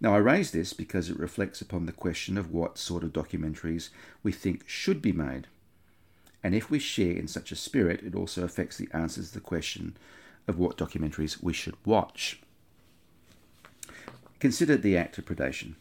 Now, 0.00 0.14
I 0.14 0.18
raise 0.18 0.50
this 0.50 0.72
because 0.72 1.08
it 1.08 1.18
reflects 1.18 1.60
upon 1.60 1.86
the 1.86 1.92
question 1.92 2.36
of 2.36 2.52
what 2.52 2.78
sort 2.78 3.04
of 3.04 3.12
documentaries 3.12 3.90
we 4.22 4.32
think 4.32 4.68
should 4.68 5.00
be 5.00 5.12
made. 5.12 5.46
And 6.42 6.54
if 6.54 6.70
we 6.70 6.78
share 6.78 7.12
in 7.12 7.28
such 7.28 7.52
a 7.52 7.56
spirit, 7.56 8.02
it 8.02 8.14
also 8.14 8.42
affects 8.42 8.76
the 8.76 8.88
answers 8.92 9.28
to 9.28 9.34
the 9.34 9.40
question 9.40 9.96
of 10.48 10.58
what 10.58 10.76
documentaries 10.76 11.42
we 11.42 11.52
should 11.52 11.76
watch. 11.84 12.40
Consider 14.40 14.76
the 14.76 14.96
act 14.96 15.18
of 15.18 15.24
predation. 15.24 15.76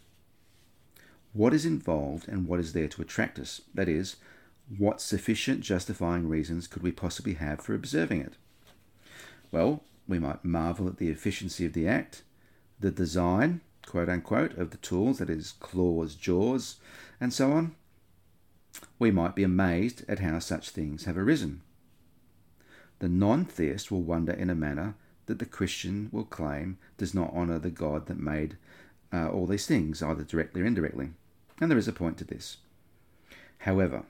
What 1.33 1.53
is 1.53 1.65
involved 1.65 2.27
and 2.27 2.47
what 2.47 2.59
is 2.59 2.73
there 2.73 2.87
to 2.89 3.01
attract 3.01 3.39
us? 3.39 3.61
That 3.73 3.89
is, 3.89 4.17
what 4.77 5.01
sufficient 5.01 5.61
justifying 5.61 6.27
reasons 6.27 6.67
could 6.67 6.83
we 6.83 6.91
possibly 6.91 7.33
have 7.33 7.61
for 7.61 7.73
observing 7.73 8.21
it? 8.21 8.33
Well, 9.51 9.83
we 10.07 10.19
might 10.19 10.45
marvel 10.45 10.87
at 10.87 10.97
the 10.97 11.09
efficiency 11.09 11.65
of 11.65 11.73
the 11.73 11.87
act, 11.87 12.23
the 12.79 12.91
design, 12.91 13.61
quote 13.85 14.09
unquote, 14.09 14.57
of 14.57 14.71
the 14.71 14.77
tools, 14.77 15.19
that 15.19 15.29
is, 15.29 15.53
claws, 15.59 16.15
jaws, 16.15 16.77
and 17.19 17.33
so 17.33 17.51
on. 17.51 17.75
We 18.97 19.11
might 19.11 19.35
be 19.35 19.43
amazed 19.43 20.03
at 20.07 20.19
how 20.19 20.39
such 20.39 20.69
things 20.69 21.03
have 21.03 21.17
arisen. 21.17 21.61
The 22.99 23.09
non 23.09 23.45
theist 23.45 23.91
will 23.91 24.03
wonder 24.03 24.31
in 24.31 24.49
a 24.49 24.55
manner 24.55 24.95
that 25.25 25.39
the 25.39 25.45
Christian 25.45 26.09
will 26.11 26.23
claim 26.23 26.77
does 26.97 27.13
not 27.13 27.33
honour 27.33 27.59
the 27.59 27.69
God 27.69 28.07
that 28.07 28.19
made 28.19 28.57
uh, 29.13 29.29
all 29.29 29.47
these 29.47 29.65
things, 29.65 30.01
either 30.01 30.23
directly 30.23 30.61
or 30.61 30.65
indirectly. 30.65 31.11
And 31.59 31.69
there 31.69 31.77
is 31.77 31.87
a 31.87 31.93
point 31.93 32.17
to 32.19 32.23
this. 32.23 32.57
However, 33.59 34.03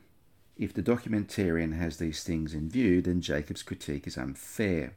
if 0.62 0.76
the 0.76 0.84
documentarian 0.84 1.76
has 1.76 1.98
these 1.98 2.24
things 2.24 2.54
in 2.54 2.70
view, 2.70 3.02
then 3.02 3.20
Jacob's 3.20 3.64
critique 3.64 4.06
is 4.06 4.16
unfair. 4.16 4.94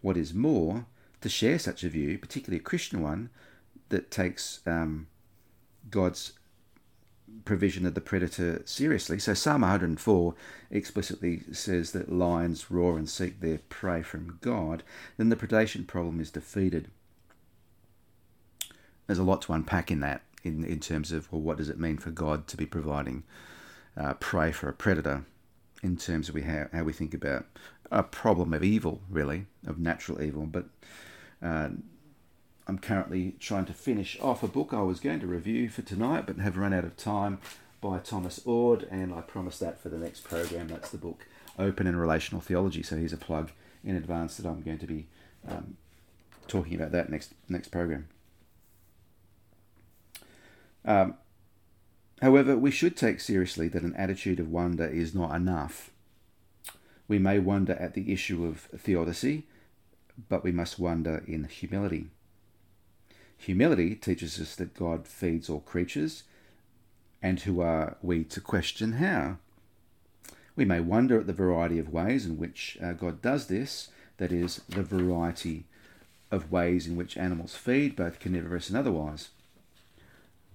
What 0.00 0.16
is 0.16 0.32
more, 0.32 0.86
to 1.20 1.28
share 1.28 1.58
such 1.58 1.84
a 1.84 1.90
view, 1.90 2.16
particularly 2.16 2.58
a 2.58 2.64
Christian 2.64 3.02
one, 3.02 3.28
that 3.90 4.10
takes 4.10 4.60
um, 4.66 5.08
God's 5.90 6.32
provision 7.44 7.84
of 7.84 7.92
the 7.92 8.00
predator 8.00 8.62
seriously. 8.64 9.18
So 9.18 9.34
Psalm 9.34 9.60
104 9.60 10.34
explicitly 10.70 11.42
says 11.52 11.92
that 11.92 12.10
lions 12.10 12.70
roar 12.70 12.96
and 12.96 13.10
seek 13.10 13.40
their 13.40 13.58
prey 13.68 14.00
from 14.00 14.38
God, 14.40 14.82
then 15.18 15.28
the 15.28 15.36
predation 15.36 15.86
problem 15.86 16.18
is 16.18 16.30
defeated. 16.30 16.90
There's 19.06 19.18
a 19.18 19.22
lot 19.22 19.42
to 19.42 19.52
unpack 19.52 19.90
in 19.90 20.00
that, 20.00 20.22
in, 20.42 20.64
in 20.64 20.80
terms 20.80 21.12
of, 21.12 21.30
well, 21.30 21.42
what 21.42 21.58
does 21.58 21.68
it 21.68 21.78
mean 21.78 21.98
for 21.98 22.10
God 22.10 22.46
to 22.48 22.56
be 22.56 22.64
providing 22.64 23.24
uh, 23.96 24.14
prey 24.14 24.52
for 24.52 24.68
a 24.68 24.72
predator, 24.72 25.24
in 25.82 25.96
terms 25.96 26.28
of 26.28 26.34
we 26.34 26.42
how, 26.42 26.66
how 26.72 26.84
we 26.84 26.92
think 26.92 27.14
about 27.14 27.46
a 27.90 28.02
problem 28.02 28.54
of 28.54 28.64
evil, 28.64 29.00
really, 29.10 29.46
of 29.66 29.78
natural 29.78 30.22
evil. 30.22 30.46
But 30.46 30.66
uh, 31.42 31.70
I'm 32.66 32.78
currently 32.78 33.34
trying 33.40 33.66
to 33.66 33.74
finish 33.74 34.18
off 34.20 34.42
a 34.42 34.48
book 34.48 34.72
I 34.72 34.82
was 34.82 35.00
going 35.00 35.20
to 35.20 35.26
review 35.26 35.68
for 35.68 35.82
tonight, 35.82 36.26
but 36.26 36.38
have 36.38 36.56
run 36.56 36.72
out 36.72 36.84
of 36.84 36.96
time 36.96 37.38
by 37.80 37.98
Thomas 37.98 38.40
Oord, 38.46 38.86
and 38.90 39.12
I 39.12 39.20
promised 39.20 39.60
that 39.60 39.80
for 39.80 39.88
the 39.88 39.98
next 39.98 40.22
program. 40.24 40.68
That's 40.68 40.90
the 40.90 40.98
book 40.98 41.26
Open 41.58 41.86
and 41.86 42.00
Relational 42.00 42.40
Theology. 42.40 42.82
So 42.82 42.96
here's 42.96 43.12
a 43.12 43.18
plug 43.18 43.50
in 43.84 43.96
advance 43.96 44.36
that 44.36 44.46
I'm 44.46 44.62
going 44.62 44.78
to 44.78 44.86
be 44.86 45.08
um, 45.46 45.76
talking 46.46 46.74
about 46.74 46.92
that 46.92 47.10
next 47.10 47.34
next 47.48 47.68
program. 47.68 48.08
Um, 50.84 51.14
however, 52.22 52.56
we 52.56 52.70
should 52.70 52.96
take 52.96 53.20
seriously 53.20 53.68
that 53.68 53.82
an 53.82 53.94
attitude 53.96 54.40
of 54.40 54.50
wonder 54.50 54.86
is 54.86 55.14
not 55.14 55.34
enough. 55.34 55.90
We 57.08 57.18
may 57.18 57.38
wonder 57.38 57.74
at 57.74 57.92
the 57.92 58.10
issue 58.10 58.46
of 58.46 58.68
theodicy, 58.78 59.44
but 60.30 60.42
we 60.42 60.52
must 60.52 60.78
wonder 60.78 61.22
in 61.26 61.44
humility. 61.44 62.06
Humility 63.36 63.96
teaches 63.96 64.40
us 64.40 64.54
that 64.56 64.72
God 64.72 65.06
feeds 65.06 65.50
all 65.50 65.60
creatures, 65.60 66.22
and 67.20 67.40
who 67.40 67.60
are 67.60 67.96
we 68.00 68.24
to 68.24 68.40
question 68.40 68.92
how? 68.92 69.38
We 70.54 70.64
may 70.64 70.80
wonder 70.80 71.18
at 71.20 71.26
the 71.26 71.32
variety 71.32 71.78
of 71.78 71.92
ways 71.92 72.24
in 72.24 72.38
which 72.38 72.78
uh, 72.82 72.92
God 72.92 73.20
does 73.20 73.48
this, 73.48 73.88
that 74.18 74.32
is, 74.32 74.60
the 74.68 74.82
variety 74.82 75.64
of 76.30 76.52
ways 76.52 76.86
in 76.86 76.96
which 76.96 77.16
animals 77.16 77.56
feed, 77.56 77.96
both 77.96 78.20
carnivorous 78.20 78.68
and 78.68 78.78
otherwise. 78.78 79.30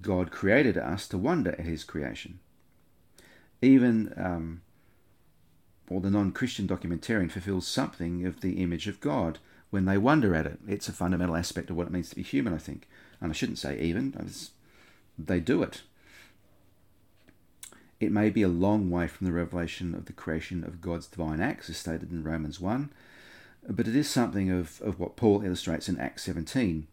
God 0.01 0.31
created 0.31 0.77
us 0.77 1.07
to 1.09 1.17
wonder 1.17 1.51
at 1.51 1.61
his 1.61 1.83
creation. 1.83 2.39
Even, 3.61 4.13
um, 4.17 4.61
or 5.89 6.01
the 6.01 6.11
non 6.11 6.31
Christian 6.31 6.67
documentarian 6.67 7.31
fulfills 7.31 7.67
something 7.67 8.25
of 8.25 8.41
the 8.41 8.61
image 8.61 8.87
of 8.87 9.01
God 9.01 9.39
when 9.69 9.85
they 9.85 9.97
wonder 9.97 10.35
at 10.35 10.45
it. 10.45 10.59
It's 10.67 10.87
a 10.87 10.93
fundamental 10.93 11.35
aspect 11.35 11.69
of 11.69 11.75
what 11.75 11.87
it 11.87 11.93
means 11.93 12.09
to 12.09 12.15
be 12.15 12.21
human, 12.21 12.53
I 12.53 12.57
think. 12.57 12.87
And 13.19 13.31
I 13.31 13.33
shouldn't 13.33 13.57
say 13.57 13.79
even, 13.79 14.13
they 15.17 15.39
do 15.39 15.63
it. 15.63 15.81
It 17.99 18.11
may 18.11 18.29
be 18.29 18.43
a 18.43 18.47
long 18.47 18.91
way 18.91 19.07
from 19.07 19.25
the 19.25 19.33
revelation 19.33 19.95
of 19.95 20.05
the 20.05 20.13
creation 20.13 20.63
of 20.63 20.81
God's 20.81 21.07
divine 21.07 21.41
acts, 21.41 21.69
as 21.69 21.77
stated 21.77 22.11
in 22.11 22.23
Romans 22.23 22.59
1, 22.59 22.91
but 23.67 23.87
it 23.87 23.95
is 23.95 24.07
something 24.07 24.51
of, 24.51 24.79
of 24.81 24.99
what 24.99 25.15
Paul 25.15 25.41
illustrates 25.41 25.89
in 25.89 25.99
Acts 25.99 26.23
17 26.23 26.87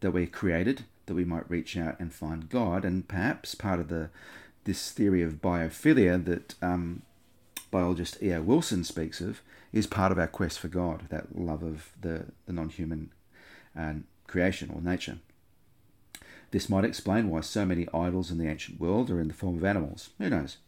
that 0.00 0.10
we're 0.10 0.26
created, 0.26 0.84
that 1.06 1.14
we 1.14 1.24
might 1.24 1.50
reach 1.50 1.76
out 1.76 1.98
and 1.98 2.12
find 2.12 2.48
God, 2.48 2.84
and 2.84 3.06
perhaps 3.08 3.54
part 3.54 3.80
of 3.80 3.88
the 3.88 4.10
this 4.64 4.90
theory 4.90 5.22
of 5.22 5.40
biophilia 5.40 6.24
that 6.24 6.54
um, 6.60 7.02
biologist 7.70 8.20
E.O. 8.22 8.42
Wilson 8.42 8.82
speaks 8.82 9.20
of 9.20 9.40
is 9.72 9.86
part 9.86 10.10
of 10.10 10.18
our 10.18 10.26
quest 10.26 10.58
for 10.58 10.68
God, 10.68 11.06
that 11.08 11.38
love 11.38 11.62
of 11.62 11.92
the, 12.00 12.26
the 12.46 12.52
non 12.52 12.68
human 12.68 13.10
uh, 13.78 13.94
creation 14.26 14.70
or 14.74 14.80
nature. 14.80 15.18
This 16.50 16.68
might 16.68 16.84
explain 16.84 17.28
why 17.28 17.40
so 17.40 17.64
many 17.64 17.86
idols 17.92 18.30
in 18.30 18.38
the 18.38 18.48
ancient 18.48 18.80
world 18.80 19.10
are 19.10 19.20
in 19.20 19.28
the 19.28 19.34
form 19.34 19.56
of 19.56 19.64
animals. 19.64 20.10
Who 20.18 20.30
knows? 20.30 20.58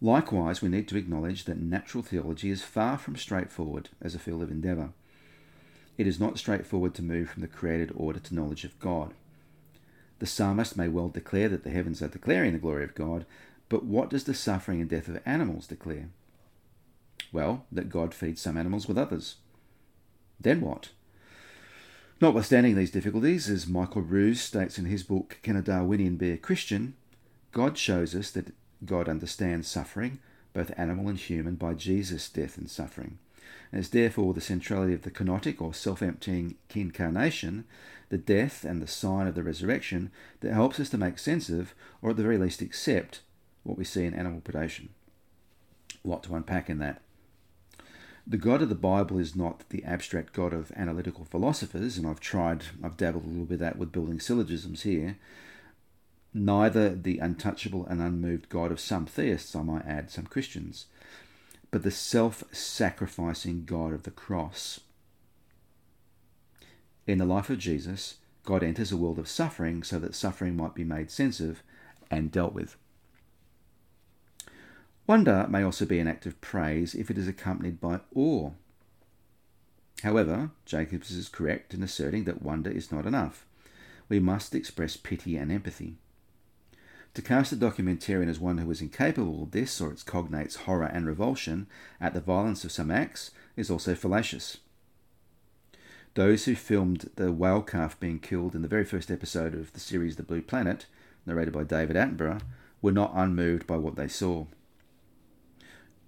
Likewise, 0.00 0.60
we 0.60 0.68
need 0.68 0.88
to 0.88 0.96
acknowledge 0.96 1.44
that 1.44 1.58
natural 1.58 2.02
theology 2.02 2.50
is 2.50 2.62
far 2.62 2.98
from 2.98 3.16
straightforward 3.16 3.88
as 4.00 4.14
a 4.14 4.18
field 4.18 4.42
of 4.42 4.50
endeavour. 4.50 4.90
It 5.96 6.06
is 6.06 6.18
not 6.18 6.38
straightforward 6.38 6.94
to 6.94 7.02
move 7.02 7.30
from 7.30 7.42
the 7.42 7.48
created 7.48 7.92
order 7.96 8.18
to 8.18 8.34
knowledge 8.34 8.64
of 8.64 8.78
God. 8.80 9.14
The 10.18 10.26
psalmist 10.26 10.76
may 10.76 10.88
well 10.88 11.08
declare 11.08 11.48
that 11.48 11.64
the 11.64 11.70
heavens 11.70 12.00
are 12.02 12.08
declaring 12.08 12.52
the 12.52 12.58
glory 12.58 12.84
of 12.84 12.94
God, 12.94 13.26
but 13.68 13.84
what 13.84 14.10
does 14.10 14.24
the 14.24 14.34
suffering 14.34 14.80
and 14.80 14.88
death 14.88 15.08
of 15.08 15.20
animals 15.26 15.66
declare? 15.66 16.08
Well, 17.32 17.64
that 17.72 17.90
God 17.90 18.14
feeds 18.14 18.40
some 18.40 18.56
animals 18.56 18.86
with 18.86 18.96
others. 18.98 19.36
Then 20.40 20.60
what? 20.60 20.90
Notwithstanding 22.20 22.76
these 22.76 22.92
difficulties, 22.92 23.50
as 23.50 23.66
Michael 23.66 24.02
Ruse 24.02 24.40
states 24.40 24.78
in 24.78 24.84
his 24.84 25.02
book 25.02 25.38
Can 25.42 25.56
a 25.56 25.62
Darwinian 25.62 26.16
Be 26.16 26.30
a 26.30 26.36
Christian? 26.36 26.94
God 27.50 27.76
shows 27.76 28.14
us 28.14 28.30
that 28.30 28.54
God 28.84 29.08
understands 29.08 29.68
suffering, 29.68 30.20
both 30.52 30.72
animal 30.76 31.08
and 31.08 31.18
human, 31.18 31.56
by 31.56 31.74
Jesus' 31.74 32.28
death 32.28 32.56
and 32.56 32.70
suffering. 32.70 33.18
It's 33.72 33.88
therefore 33.88 34.34
the 34.34 34.40
centrality 34.40 34.94
of 34.94 35.02
the 35.02 35.10
kenotic 35.10 35.60
or 35.60 35.74
self 35.74 36.02
emptying 36.02 36.56
incarnation, 36.74 37.64
the 38.08 38.18
death 38.18 38.64
and 38.64 38.80
the 38.80 38.86
sign 38.86 39.26
of 39.26 39.34
the 39.34 39.42
resurrection, 39.42 40.10
that 40.40 40.52
helps 40.52 40.78
us 40.78 40.88
to 40.90 40.98
make 40.98 41.18
sense 41.18 41.48
of, 41.48 41.74
or 42.02 42.10
at 42.10 42.16
the 42.16 42.22
very 42.22 42.38
least 42.38 42.62
accept, 42.62 43.20
what 43.62 43.78
we 43.78 43.84
see 43.84 44.04
in 44.04 44.14
animal 44.14 44.40
predation. 44.40 44.88
A 46.04 46.08
lot 46.08 46.22
to 46.24 46.34
unpack 46.34 46.70
in 46.70 46.78
that. 46.78 47.00
The 48.26 48.38
God 48.38 48.62
of 48.62 48.70
the 48.70 48.74
Bible 48.74 49.18
is 49.18 49.36
not 49.36 49.68
the 49.68 49.84
abstract 49.84 50.32
God 50.32 50.54
of 50.54 50.72
analytical 50.76 51.26
philosophers, 51.26 51.98
and 51.98 52.06
I've 52.06 52.20
tried, 52.20 52.64
I've 52.82 52.96
dabbled 52.96 53.24
a 53.24 53.28
little 53.28 53.44
bit 53.44 53.58
that 53.58 53.76
with 53.76 53.92
building 53.92 54.18
syllogisms 54.18 54.82
here. 54.82 55.18
Neither 56.32 56.94
the 56.94 57.18
untouchable 57.18 57.86
and 57.86 58.00
unmoved 58.00 58.48
God 58.48 58.72
of 58.72 58.80
some 58.80 59.04
theists, 59.04 59.54
I 59.54 59.62
might 59.62 59.84
add, 59.84 60.10
some 60.10 60.24
Christians, 60.24 60.86
but 61.74 61.82
the 61.82 61.90
self 61.90 62.44
sacrificing 62.52 63.64
God 63.64 63.92
of 63.92 64.04
the 64.04 64.12
cross. 64.12 64.78
In 67.04 67.18
the 67.18 67.24
life 67.24 67.50
of 67.50 67.58
Jesus, 67.58 68.18
God 68.44 68.62
enters 68.62 68.92
a 68.92 68.96
world 68.96 69.18
of 69.18 69.26
suffering 69.26 69.82
so 69.82 69.98
that 69.98 70.14
suffering 70.14 70.56
might 70.56 70.76
be 70.76 70.84
made 70.84 71.10
sense 71.10 71.40
of 71.40 71.64
and 72.12 72.30
dealt 72.30 72.52
with. 72.52 72.76
Wonder 75.08 75.48
may 75.50 75.64
also 75.64 75.84
be 75.84 75.98
an 75.98 76.06
act 76.06 76.26
of 76.26 76.40
praise 76.40 76.94
if 76.94 77.10
it 77.10 77.18
is 77.18 77.26
accompanied 77.26 77.80
by 77.80 77.98
awe. 78.14 78.52
However, 80.04 80.52
Jacobs 80.64 81.10
is 81.10 81.28
correct 81.28 81.74
in 81.74 81.82
asserting 81.82 82.22
that 82.22 82.40
wonder 82.40 82.70
is 82.70 82.92
not 82.92 83.04
enough. 83.04 83.46
We 84.08 84.20
must 84.20 84.54
express 84.54 84.96
pity 84.96 85.36
and 85.36 85.50
empathy. 85.50 85.96
To 87.14 87.22
cast 87.22 87.52
a 87.52 87.56
documentarian 87.56 88.28
as 88.28 88.40
one 88.40 88.58
who 88.58 88.70
is 88.72 88.80
incapable 88.80 89.44
of 89.44 89.52
this 89.52 89.80
or 89.80 89.92
its 89.92 90.02
cognates 90.02 90.56
horror 90.56 90.86
and 90.86 91.06
revulsion 91.06 91.68
at 92.00 92.12
the 92.12 92.20
violence 92.20 92.64
of 92.64 92.72
some 92.72 92.90
acts 92.90 93.30
is 93.56 93.70
also 93.70 93.94
fallacious. 93.94 94.58
Those 96.14 96.44
who 96.44 96.56
filmed 96.56 97.10
the 97.14 97.32
whale 97.32 97.62
calf 97.62 97.98
being 97.98 98.18
killed 98.18 98.54
in 98.54 98.62
the 98.62 98.68
very 98.68 98.84
first 98.84 99.10
episode 99.10 99.54
of 99.54 99.72
the 99.72 99.80
series 99.80 100.16
The 100.16 100.22
Blue 100.24 100.42
Planet, 100.42 100.86
narrated 101.24 101.54
by 101.54 101.64
David 101.64 101.96
Attenborough, 101.96 102.40
were 102.82 102.92
not 102.92 103.12
unmoved 103.14 103.66
by 103.66 103.76
what 103.76 103.96
they 103.96 104.08
saw. 104.08 104.46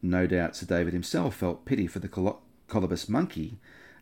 No 0.03 0.27
doubt 0.27 0.57
Sir 0.57 0.66
David 0.66 0.92
himself 0.92 1.37
felt 1.37 1.64
pity 1.64 1.87
for 1.87 2.01
the 2.01 2.09
col- 2.09 2.42
colobus 2.69 3.09
monkey 3.09 3.59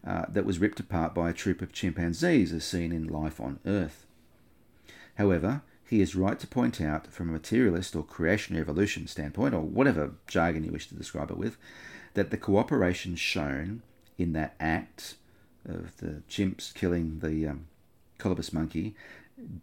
uh, 0.07 0.25
that 0.29 0.45
was 0.45 0.59
ripped 0.59 0.81
apart 0.81 1.15
by 1.15 1.31
a 1.31 1.35
troop 1.35 1.61
of 1.63 1.73
chimpanzees 1.73 2.53
as 2.53 2.65
seen 2.65 2.93
in 2.93 3.07
Life 3.07 3.41
on 3.41 3.61
Earth. 3.65 4.07
However, 5.17 5.63
he 5.89 6.01
is 6.01 6.17
right 6.17 6.39
to 6.39 6.47
point 6.47 6.81
out 6.81 7.07
from 7.09 7.29
a 7.29 7.33
materialist 7.33 7.95
or 7.95 8.03
creation 8.03 8.57
evolution 8.57 9.07
standpoint, 9.07 9.55
or 9.55 9.61
whatever 9.61 10.13
jargon 10.27 10.65
you 10.65 10.73
wish 10.73 10.89
to 10.89 10.95
describe 10.95 11.31
it 11.31 11.37
with, 11.37 11.57
that 12.15 12.31
the 12.31 12.37
cooperation 12.37 13.17
shown 13.17 13.83
in 14.17 14.33
that 14.33 14.55
act 14.59 15.15
of 15.67 15.97
the 15.99 16.23
chimps 16.29 16.73
killing 16.73 17.19
the 17.21 17.49
um, 17.49 17.67
colobus 18.19 18.53
monkey 18.53 18.95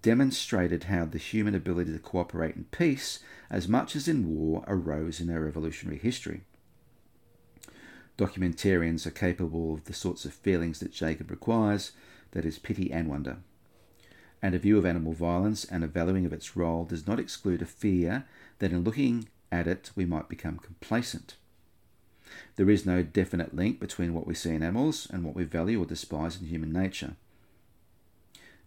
demonstrated 0.01 0.85
how 0.85 1.05
the 1.05 1.17
human 1.17 1.55
ability 1.55 1.93
to 1.93 1.99
cooperate 1.99 2.55
in 2.55 2.65
peace, 2.65 3.19
as 3.49 3.67
much 3.67 3.95
as 3.95 4.07
in 4.07 4.35
war, 4.35 4.63
arose 4.67 5.21
in 5.21 5.29
our 5.29 5.47
evolutionary 5.47 5.97
history. 5.97 6.41
Documentarians 8.17 9.05
are 9.05 9.11
capable 9.11 9.73
of 9.73 9.85
the 9.85 9.93
sorts 9.93 10.25
of 10.25 10.33
feelings 10.33 10.79
that 10.79 10.91
Jacob 10.91 11.31
requires 11.31 11.93
that 12.31 12.45
is, 12.45 12.59
pity 12.59 12.91
and 12.91 13.07
wonder. 13.07 13.37
And 14.41 14.55
a 14.55 14.59
view 14.59 14.77
of 14.77 14.85
animal 14.85 15.13
violence 15.13 15.65
and 15.65 15.83
a 15.83 15.87
valuing 15.87 16.25
of 16.25 16.33
its 16.33 16.55
role 16.55 16.85
does 16.85 17.05
not 17.05 17.19
exclude 17.19 17.61
a 17.61 17.65
fear 17.65 18.25
that 18.59 18.71
in 18.71 18.83
looking 18.83 19.27
at 19.51 19.67
it 19.67 19.91
we 19.95 20.05
might 20.05 20.29
become 20.29 20.57
complacent. 20.57 21.35
There 22.55 22.69
is 22.69 22.85
no 22.85 23.03
definite 23.03 23.53
link 23.55 23.79
between 23.79 24.13
what 24.13 24.25
we 24.25 24.33
see 24.33 24.51
in 24.51 24.63
animals 24.63 25.07
and 25.11 25.23
what 25.23 25.35
we 25.35 25.43
value 25.43 25.81
or 25.81 25.85
despise 25.85 26.39
in 26.39 26.47
human 26.47 26.71
nature. 26.71 27.15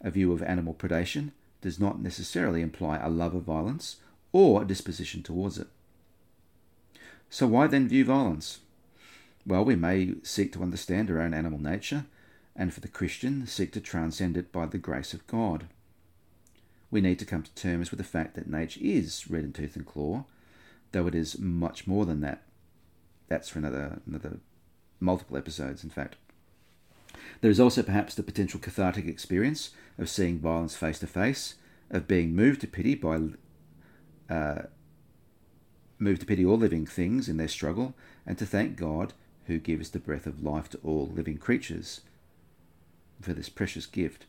A 0.01 0.11
view 0.11 0.33
of 0.33 0.43
animal 0.43 0.75
predation 0.75 1.31
does 1.61 1.81
not 1.81 2.01
necessarily 2.01 2.61
imply 2.61 2.99
a 2.99 3.09
love 3.09 3.35
of 3.35 3.45
violence 3.45 3.97
or 4.33 4.63
a 4.63 4.67
disposition 4.67 5.23
towards 5.23 5.59
it. 5.59 5.69
So, 7.31 7.47
why 7.47 7.67
then 7.67 7.89
view 7.89 8.05
violence? 8.05 8.61
Well, 9.47 9.65
we 9.65 9.77
may 9.77 10.15
seek 10.23 10.53
to 10.53 10.63
understand 10.63 11.11
our 11.11 11.21
own 11.21 11.35
animal 11.35 11.61
nature, 11.61 12.05
and 12.57 12.73
for 12.73 12.81
the 12.81 12.89
Christian, 12.89 13.47
seek 13.47 13.73
to 13.73 13.81
transcend 13.81 14.37
it 14.37 14.53
by 14.53 14.67
the 14.67 14.79
grace 14.79 15.13
of 15.13 15.27
God. 15.27 15.67
We 16.91 17.01
need 17.01 17.19
to 17.19 17.25
come 17.25 17.43
to 17.43 17.55
terms 17.55 17.91
with 17.91 17.99
the 17.99 18.05
fact 18.05 18.35
that 18.35 18.49
nature 18.49 18.81
is 18.83 19.29
red 19.29 19.45
in 19.45 19.53
tooth 19.53 19.75
and 19.75 19.85
claw, 19.85 20.25
though 20.93 21.09
it 21.09 21.15
is 21.15 21.39
much 21.39 21.87
more 21.87 22.07
than 22.07 22.21
that. 22.21 22.43
That's 23.27 23.49
for 23.49 23.59
another 23.59 24.01
another 24.07 24.39
multiple 25.01 25.37
episodes, 25.37 25.83
in 25.83 25.91
fact. 25.91 26.17
There 27.41 27.51
is 27.51 27.59
also 27.59 27.83
perhaps 27.83 28.15
the 28.15 28.23
potential 28.23 28.61
cathartic 28.61 29.07
experience 29.07 29.71
of 29.99 30.09
seeing 30.09 30.39
violence 30.39 30.77
face 30.77 31.01
to 31.01 31.07
face, 31.07 31.57
of 31.91 32.07
being 32.07 32.37
moved 32.37 32.61
to 32.61 32.69
pity 32.69 32.95
by 32.95 33.21
uh, 34.31 34.63
moved 35.99 36.21
to 36.21 36.27
pity 36.27 36.45
all 36.45 36.57
living 36.57 36.87
things 36.87 37.29
in 37.29 37.37
their 37.39 37.49
struggle, 37.49 37.95
and 38.25 38.39
to 38.39 38.47
thank 38.47 38.77
God 38.77 39.15
who 39.47 39.59
gives 39.59 39.91
the 39.91 39.99
breath 39.99 40.27
of 40.27 40.45
life 40.45 40.69
to 40.71 40.79
all 40.85 41.11
living 41.13 41.39
creatures 41.39 42.01
for 43.25 43.33
this 43.33 43.49
precious 43.49 43.87
gift. 43.87 44.27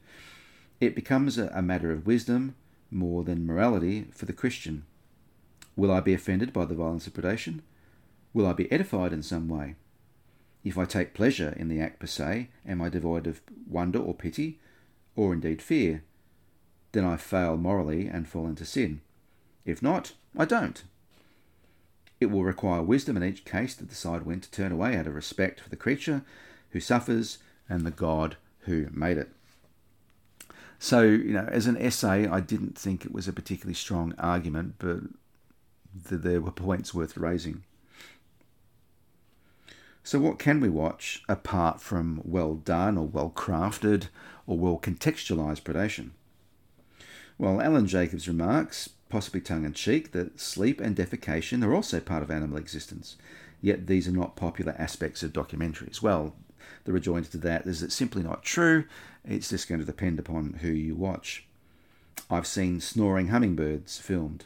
It 0.79 0.95
becomes 0.95 1.37
a, 1.37 1.47
a 1.53 1.61
matter 1.61 1.91
of 1.91 2.07
wisdom 2.07 2.55
more 2.91 3.23
than 3.23 3.45
morality 3.45 4.07
for 4.11 4.25
the 4.25 4.33
Christian. 4.33 4.85
Will 5.75 5.91
I 5.91 5.99
be 5.99 6.13
offended 6.13 6.53
by 6.53 6.65
the 6.65 6.75
violence 6.75 7.07
of 7.07 7.13
predation? 7.13 7.61
Will 8.33 8.47
I 8.47 8.53
be 8.53 8.71
edified 8.71 9.13
in 9.13 9.23
some 9.23 9.47
way? 9.47 9.75
If 10.63 10.77
I 10.77 10.85
take 10.85 11.13
pleasure 11.13 11.53
in 11.57 11.67
the 11.67 11.79
act 11.79 11.99
per 11.99 12.07
se, 12.07 12.49
am 12.67 12.81
I 12.81 12.89
devoid 12.89 13.27
of 13.27 13.41
wonder 13.67 13.99
or 13.99 14.15
pity, 14.15 14.59
or 15.15 15.33
indeed 15.33 15.61
fear? 15.61 16.03
Then 16.91 17.05
I 17.05 17.17
fail 17.17 17.57
morally 17.57 18.07
and 18.07 18.27
fall 18.27 18.47
into 18.47 18.65
sin. 18.65 19.01
If 19.65 19.81
not, 19.81 20.13
I 20.37 20.45
don't. 20.45 20.83
It 22.19 22.27
will 22.27 22.43
require 22.43 22.81
wisdom 22.81 23.17
in 23.17 23.23
each 23.23 23.45
case 23.45 23.75
to 23.75 23.83
decide 23.83 24.23
when 24.23 24.39
to 24.39 24.49
turn 24.49 24.71
away 24.71 24.95
out 24.95 25.07
of 25.07 25.15
respect 25.15 25.59
for 25.59 25.69
the 25.69 25.75
creature 25.75 26.23
who 26.71 26.79
suffers 26.79 27.37
and 27.69 27.85
the 27.85 27.91
God 27.91 28.37
who 28.65 28.87
made 28.91 29.17
it. 29.17 29.29
So, 30.79 31.01
you 31.01 31.33
know, 31.33 31.47
as 31.51 31.67
an 31.67 31.77
essay, 31.77 32.27
I 32.27 32.39
didn't 32.39 32.77
think 32.77 33.05
it 33.05 33.13
was 33.13 33.27
a 33.27 33.33
particularly 33.33 33.73
strong 33.73 34.13
argument, 34.19 34.75
but 34.77 34.99
there 35.93 36.41
were 36.41 36.51
points 36.51 36.93
worth 36.93 37.17
raising. 37.17 37.63
So, 40.03 40.19
what 40.19 40.37
can 40.37 40.59
we 40.59 40.69
watch 40.69 41.23
apart 41.27 41.81
from 41.81 42.21
well 42.23 42.53
done 42.53 42.97
or 42.97 43.07
well 43.07 43.31
crafted 43.35 44.09
or 44.45 44.59
well 44.59 44.77
contextualized 44.77 45.63
predation? 45.63 46.11
Well, 47.37 47.59
Alan 47.59 47.87
Jacobs 47.87 48.27
remarks, 48.27 48.89
possibly 49.09 49.41
tongue 49.41 49.65
in 49.65 49.73
cheek, 49.73 50.11
that 50.11 50.39
sleep 50.39 50.79
and 50.79 50.95
defecation 50.95 51.65
are 51.65 51.73
also 51.73 51.99
part 51.99 52.21
of 52.21 52.29
animal 52.29 52.57
existence, 52.57 53.17
yet 53.61 53.87
these 53.87 54.07
are 54.07 54.11
not 54.11 54.35
popular 54.35 54.75
aspects 54.77 55.23
of 55.23 55.33
documentaries. 55.33 56.01
Well, 56.01 56.35
the 56.85 56.93
rejoinder 56.93 57.29
to 57.29 57.37
that 57.39 57.65
is 57.65 57.83
it's 57.83 57.95
simply 57.95 58.23
not 58.23 58.43
true, 58.43 58.85
it's 59.23 59.49
just 59.49 59.67
going 59.67 59.79
to 59.79 59.85
depend 59.85 60.19
upon 60.19 60.59
who 60.61 60.69
you 60.69 60.95
watch. 60.95 61.45
I've 62.29 62.47
seen 62.47 62.79
snoring 62.81 63.27
hummingbirds 63.27 63.99
filmed. 63.99 64.45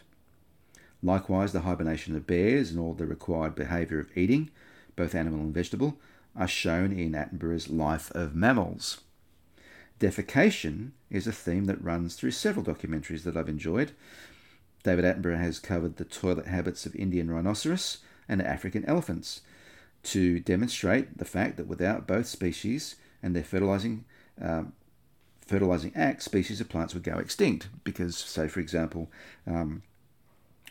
Likewise, 1.01 1.53
the 1.53 1.61
hibernation 1.61 2.15
of 2.15 2.27
bears 2.27 2.71
and 2.71 2.79
all 2.79 2.93
the 2.93 3.05
required 3.05 3.55
behaviour 3.55 3.99
of 3.99 4.17
eating 4.17 4.51
both 4.99 5.15
animal 5.15 5.39
and 5.39 5.53
vegetable, 5.53 5.97
are 6.35 6.47
shown 6.47 6.91
in 6.91 7.13
Attenborough's 7.13 7.69
Life 7.69 8.11
of 8.11 8.35
Mammals. 8.35 8.99
Defecation 9.97 10.91
is 11.09 11.25
a 11.25 11.31
theme 11.31 11.65
that 11.65 11.81
runs 11.81 12.15
through 12.15 12.31
several 12.31 12.65
documentaries 12.65 13.23
that 13.23 13.37
I've 13.37 13.47
enjoyed. 13.47 13.93
David 14.83 15.05
Attenborough 15.05 15.39
has 15.39 15.57
covered 15.57 15.95
the 15.95 16.03
toilet 16.03 16.47
habits 16.47 16.85
of 16.85 16.95
Indian 16.95 17.31
rhinoceros 17.31 17.99
and 18.27 18.41
African 18.41 18.83
elephants 18.83 19.39
to 20.03 20.39
demonstrate 20.39 21.17
the 21.17 21.25
fact 21.25 21.57
that 21.57 21.67
without 21.67 22.07
both 22.07 22.27
species 22.27 22.95
and 23.21 23.35
their 23.35 23.43
fertilizing 23.43 24.05
um, 24.41 24.73
fertilizing 25.45 25.91
acts, 25.95 26.25
species 26.25 26.61
of 26.61 26.69
plants 26.69 26.93
would 26.93 27.03
go 27.03 27.17
extinct. 27.17 27.69
Because, 27.83 28.15
say, 28.15 28.47
for 28.47 28.59
example, 28.59 29.11
um, 29.47 29.81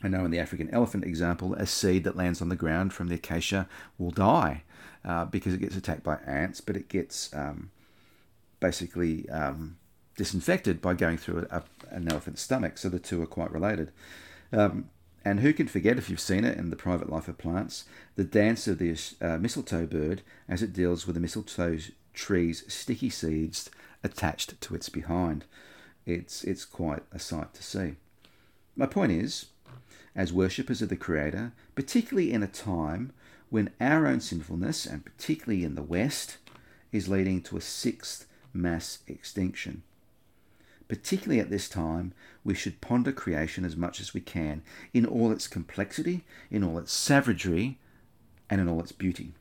I 0.02 0.08
know 0.08 0.24
in 0.24 0.30
the 0.30 0.38
African 0.38 0.70
elephant 0.70 1.04
example, 1.04 1.54
a 1.54 1.66
seed 1.66 2.04
that 2.04 2.16
lands 2.16 2.40
on 2.40 2.48
the 2.48 2.56
ground 2.56 2.92
from 2.92 3.08
the 3.08 3.16
acacia 3.16 3.68
will 3.98 4.12
die 4.12 4.62
uh, 5.04 5.24
because 5.24 5.52
it 5.52 5.60
gets 5.60 5.76
attacked 5.76 6.04
by 6.04 6.18
ants, 6.26 6.60
but 6.60 6.76
it 6.76 6.88
gets 6.88 7.34
um, 7.34 7.70
basically 8.60 9.28
um, 9.30 9.76
disinfected 10.16 10.80
by 10.80 10.94
going 10.94 11.18
through 11.18 11.46
a, 11.50 11.56
a, 11.56 11.62
an 11.90 12.10
elephant's 12.10 12.42
stomach. 12.42 12.78
So 12.78 12.88
the 12.88 13.00
two 13.00 13.20
are 13.20 13.26
quite 13.26 13.50
related. 13.50 13.90
Um, 14.52 14.90
and 15.28 15.40
who 15.40 15.52
can 15.52 15.68
forget, 15.68 15.98
if 15.98 16.08
you've 16.08 16.20
seen 16.20 16.42
it 16.42 16.56
in 16.56 16.70
The 16.70 16.76
Private 16.76 17.10
Life 17.10 17.28
of 17.28 17.36
Plants, 17.36 17.84
the 18.16 18.24
dance 18.24 18.66
of 18.66 18.78
the 18.78 18.96
uh, 19.20 19.36
mistletoe 19.36 19.84
bird 19.84 20.22
as 20.48 20.62
it 20.62 20.72
deals 20.72 21.06
with 21.06 21.16
the 21.16 21.20
mistletoe 21.20 21.76
tree's 22.14 22.64
sticky 22.72 23.10
seeds 23.10 23.68
attached 24.02 24.58
to 24.58 24.74
its 24.74 24.88
behind. 24.88 25.44
It's, 26.06 26.44
it's 26.44 26.64
quite 26.64 27.02
a 27.12 27.18
sight 27.18 27.52
to 27.52 27.62
see. 27.62 27.96
My 28.74 28.86
point 28.86 29.12
is, 29.12 29.48
as 30.16 30.32
worshippers 30.32 30.80
of 30.80 30.88
the 30.88 30.96
Creator, 30.96 31.52
particularly 31.74 32.32
in 32.32 32.42
a 32.42 32.46
time 32.46 33.12
when 33.50 33.68
our 33.82 34.06
own 34.06 34.20
sinfulness, 34.20 34.86
and 34.86 35.04
particularly 35.04 35.62
in 35.62 35.74
the 35.74 35.82
West, 35.82 36.38
is 36.90 37.06
leading 37.06 37.42
to 37.42 37.58
a 37.58 37.60
sixth 37.60 38.26
mass 38.54 39.00
extinction. 39.06 39.82
Particularly 40.88 41.40
at 41.40 41.50
this 41.50 41.68
time, 41.68 42.14
we 42.44 42.54
should 42.54 42.80
ponder 42.80 43.12
creation 43.12 43.64
as 43.64 43.76
much 43.76 44.00
as 44.00 44.14
we 44.14 44.20
can 44.20 44.62
in 44.94 45.04
all 45.04 45.30
its 45.30 45.46
complexity, 45.46 46.24
in 46.50 46.64
all 46.64 46.78
its 46.78 46.92
savagery, 46.92 47.78
and 48.48 48.60
in 48.60 48.68
all 48.68 48.80
its 48.80 48.92
beauty. 48.92 49.34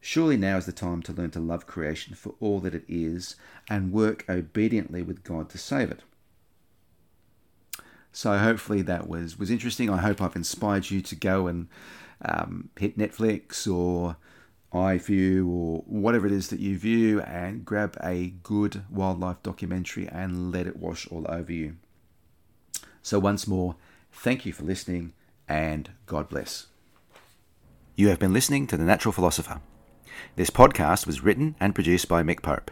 Surely 0.00 0.36
now 0.36 0.56
is 0.56 0.66
the 0.66 0.72
time 0.72 1.02
to 1.02 1.12
learn 1.12 1.30
to 1.30 1.40
love 1.40 1.66
creation 1.66 2.14
for 2.14 2.34
all 2.38 2.60
that 2.60 2.74
it 2.74 2.84
is 2.86 3.36
and 3.68 3.92
work 3.92 4.24
obediently 4.28 5.02
with 5.02 5.24
God 5.24 5.48
to 5.50 5.58
save 5.58 5.90
it. 5.90 6.02
So 8.12 8.38
hopefully 8.38 8.82
that 8.82 9.08
was 9.08 9.38
was 9.38 9.50
interesting. 9.50 9.90
I 9.90 9.96
hope 9.96 10.22
I've 10.22 10.36
inspired 10.36 10.90
you 10.90 11.00
to 11.00 11.16
go 11.16 11.48
and 11.48 11.68
um, 12.24 12.68
hit 12.78 12.96
Netflix 12.96 13.66
or 13.66 14.16
iView 14.74 15.48
or 15.48 15.82
whatever 15.86 16.26
it 16.26 16.32
is 16.32 16.48
that 16.48 16.60
you 16.60 16.76
view 16.76 17.20
and 17.22 17.64
grab 17.64 17.96
a 18.02 18.34
good 18.42 18.82
wildlife 18.90 19.42
documentary 19.42 20.08
and 20.08 20.52
let 20.52 20.66
it 20.66 20.76
wash 20.76 21.06
all 21.08 21.24
over 21.28 21.52
you. 21.52 21.76
So 23.02 23.18
once 23.18 23.46
more, 23.46 23.76
thank 24.12 24.44
you 24.44 24.52
for 24.52 24.64
listening 24.64 25.12
and 25.48 25.90
God 26.06 26.28
bless. 26.28 26.66
You 27.96 28.08
have 28.08 28.18
been 28.18 28.32
listening 28.32 28.66
to 28.66 28.76
The 28.76 28.84
Natural 28.84 29.12
Philosopher. 29.12 29.60
This 30.36 30.50
podcast 30.50 31.06
was 31.06 31.22
written 31.22 31.54
and 31.60 31.74
produced 31.74 32.08
by 32.08 32.22
Mick 32.22 32.42
Pope. 32.42 32.70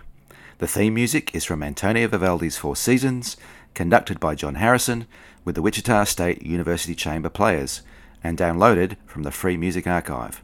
The 0.59 0.67
theme 0.67 0.95
music 0.95 1.35
is 1.35 1.45
from 1.45 1.63
Antonio 1.63 2.09
Vivaldi's 2.09 2.57
Four 2.57 2.77
Seasons, 2.77 3.37
conducted 3.75 4.19
by 4.19 4.35
John 4.35 4.57
Harrison 4.57 5.07
with 5.45 5.55
the 5.55 5.63
Wichita 5.63 6.05
State 6.05 6.43
University 6.43 6.95
Chamber 6.95 7.29
Players, 7.29 7.83
and 8.23 8.39
downloaded 8.39 8.97
from 9.07 9.23
the 9.23 9.31
Free 9.31 9.57
Music 9.57 9.87
Archive. 9.87 10.43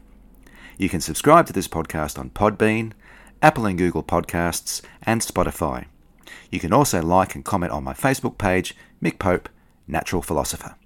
You 0.79 0.87
can 0.87 1.01
subscribe 1.01 1.45
to 1.47 1.51
this 1.51 1.67
podcast 1.67 2.17
on 2.17 2.29
Podbean, 2.29 2.93
Apple 3.41 3.65
and 3.65 3.77
Google 3.77 4.01
Podcasts, 4.01 4.81
and 5.03 5.19
Spotify. 5.19 5.87
You 6.51 6.61
can 6.61 6.71
also 6.71 7.01
like 7.01 7.35
and 7.35 7.43
comment 7.43 7.73
on 7.73 7.83
my 7.83 7.93
Facebook 7.93 8.37
page, 8.37 8.77
Mick 9.03 9.19
Pope, 9.19 9.49
Natural 9.89 10.21
Philosopher. 10.21 10.77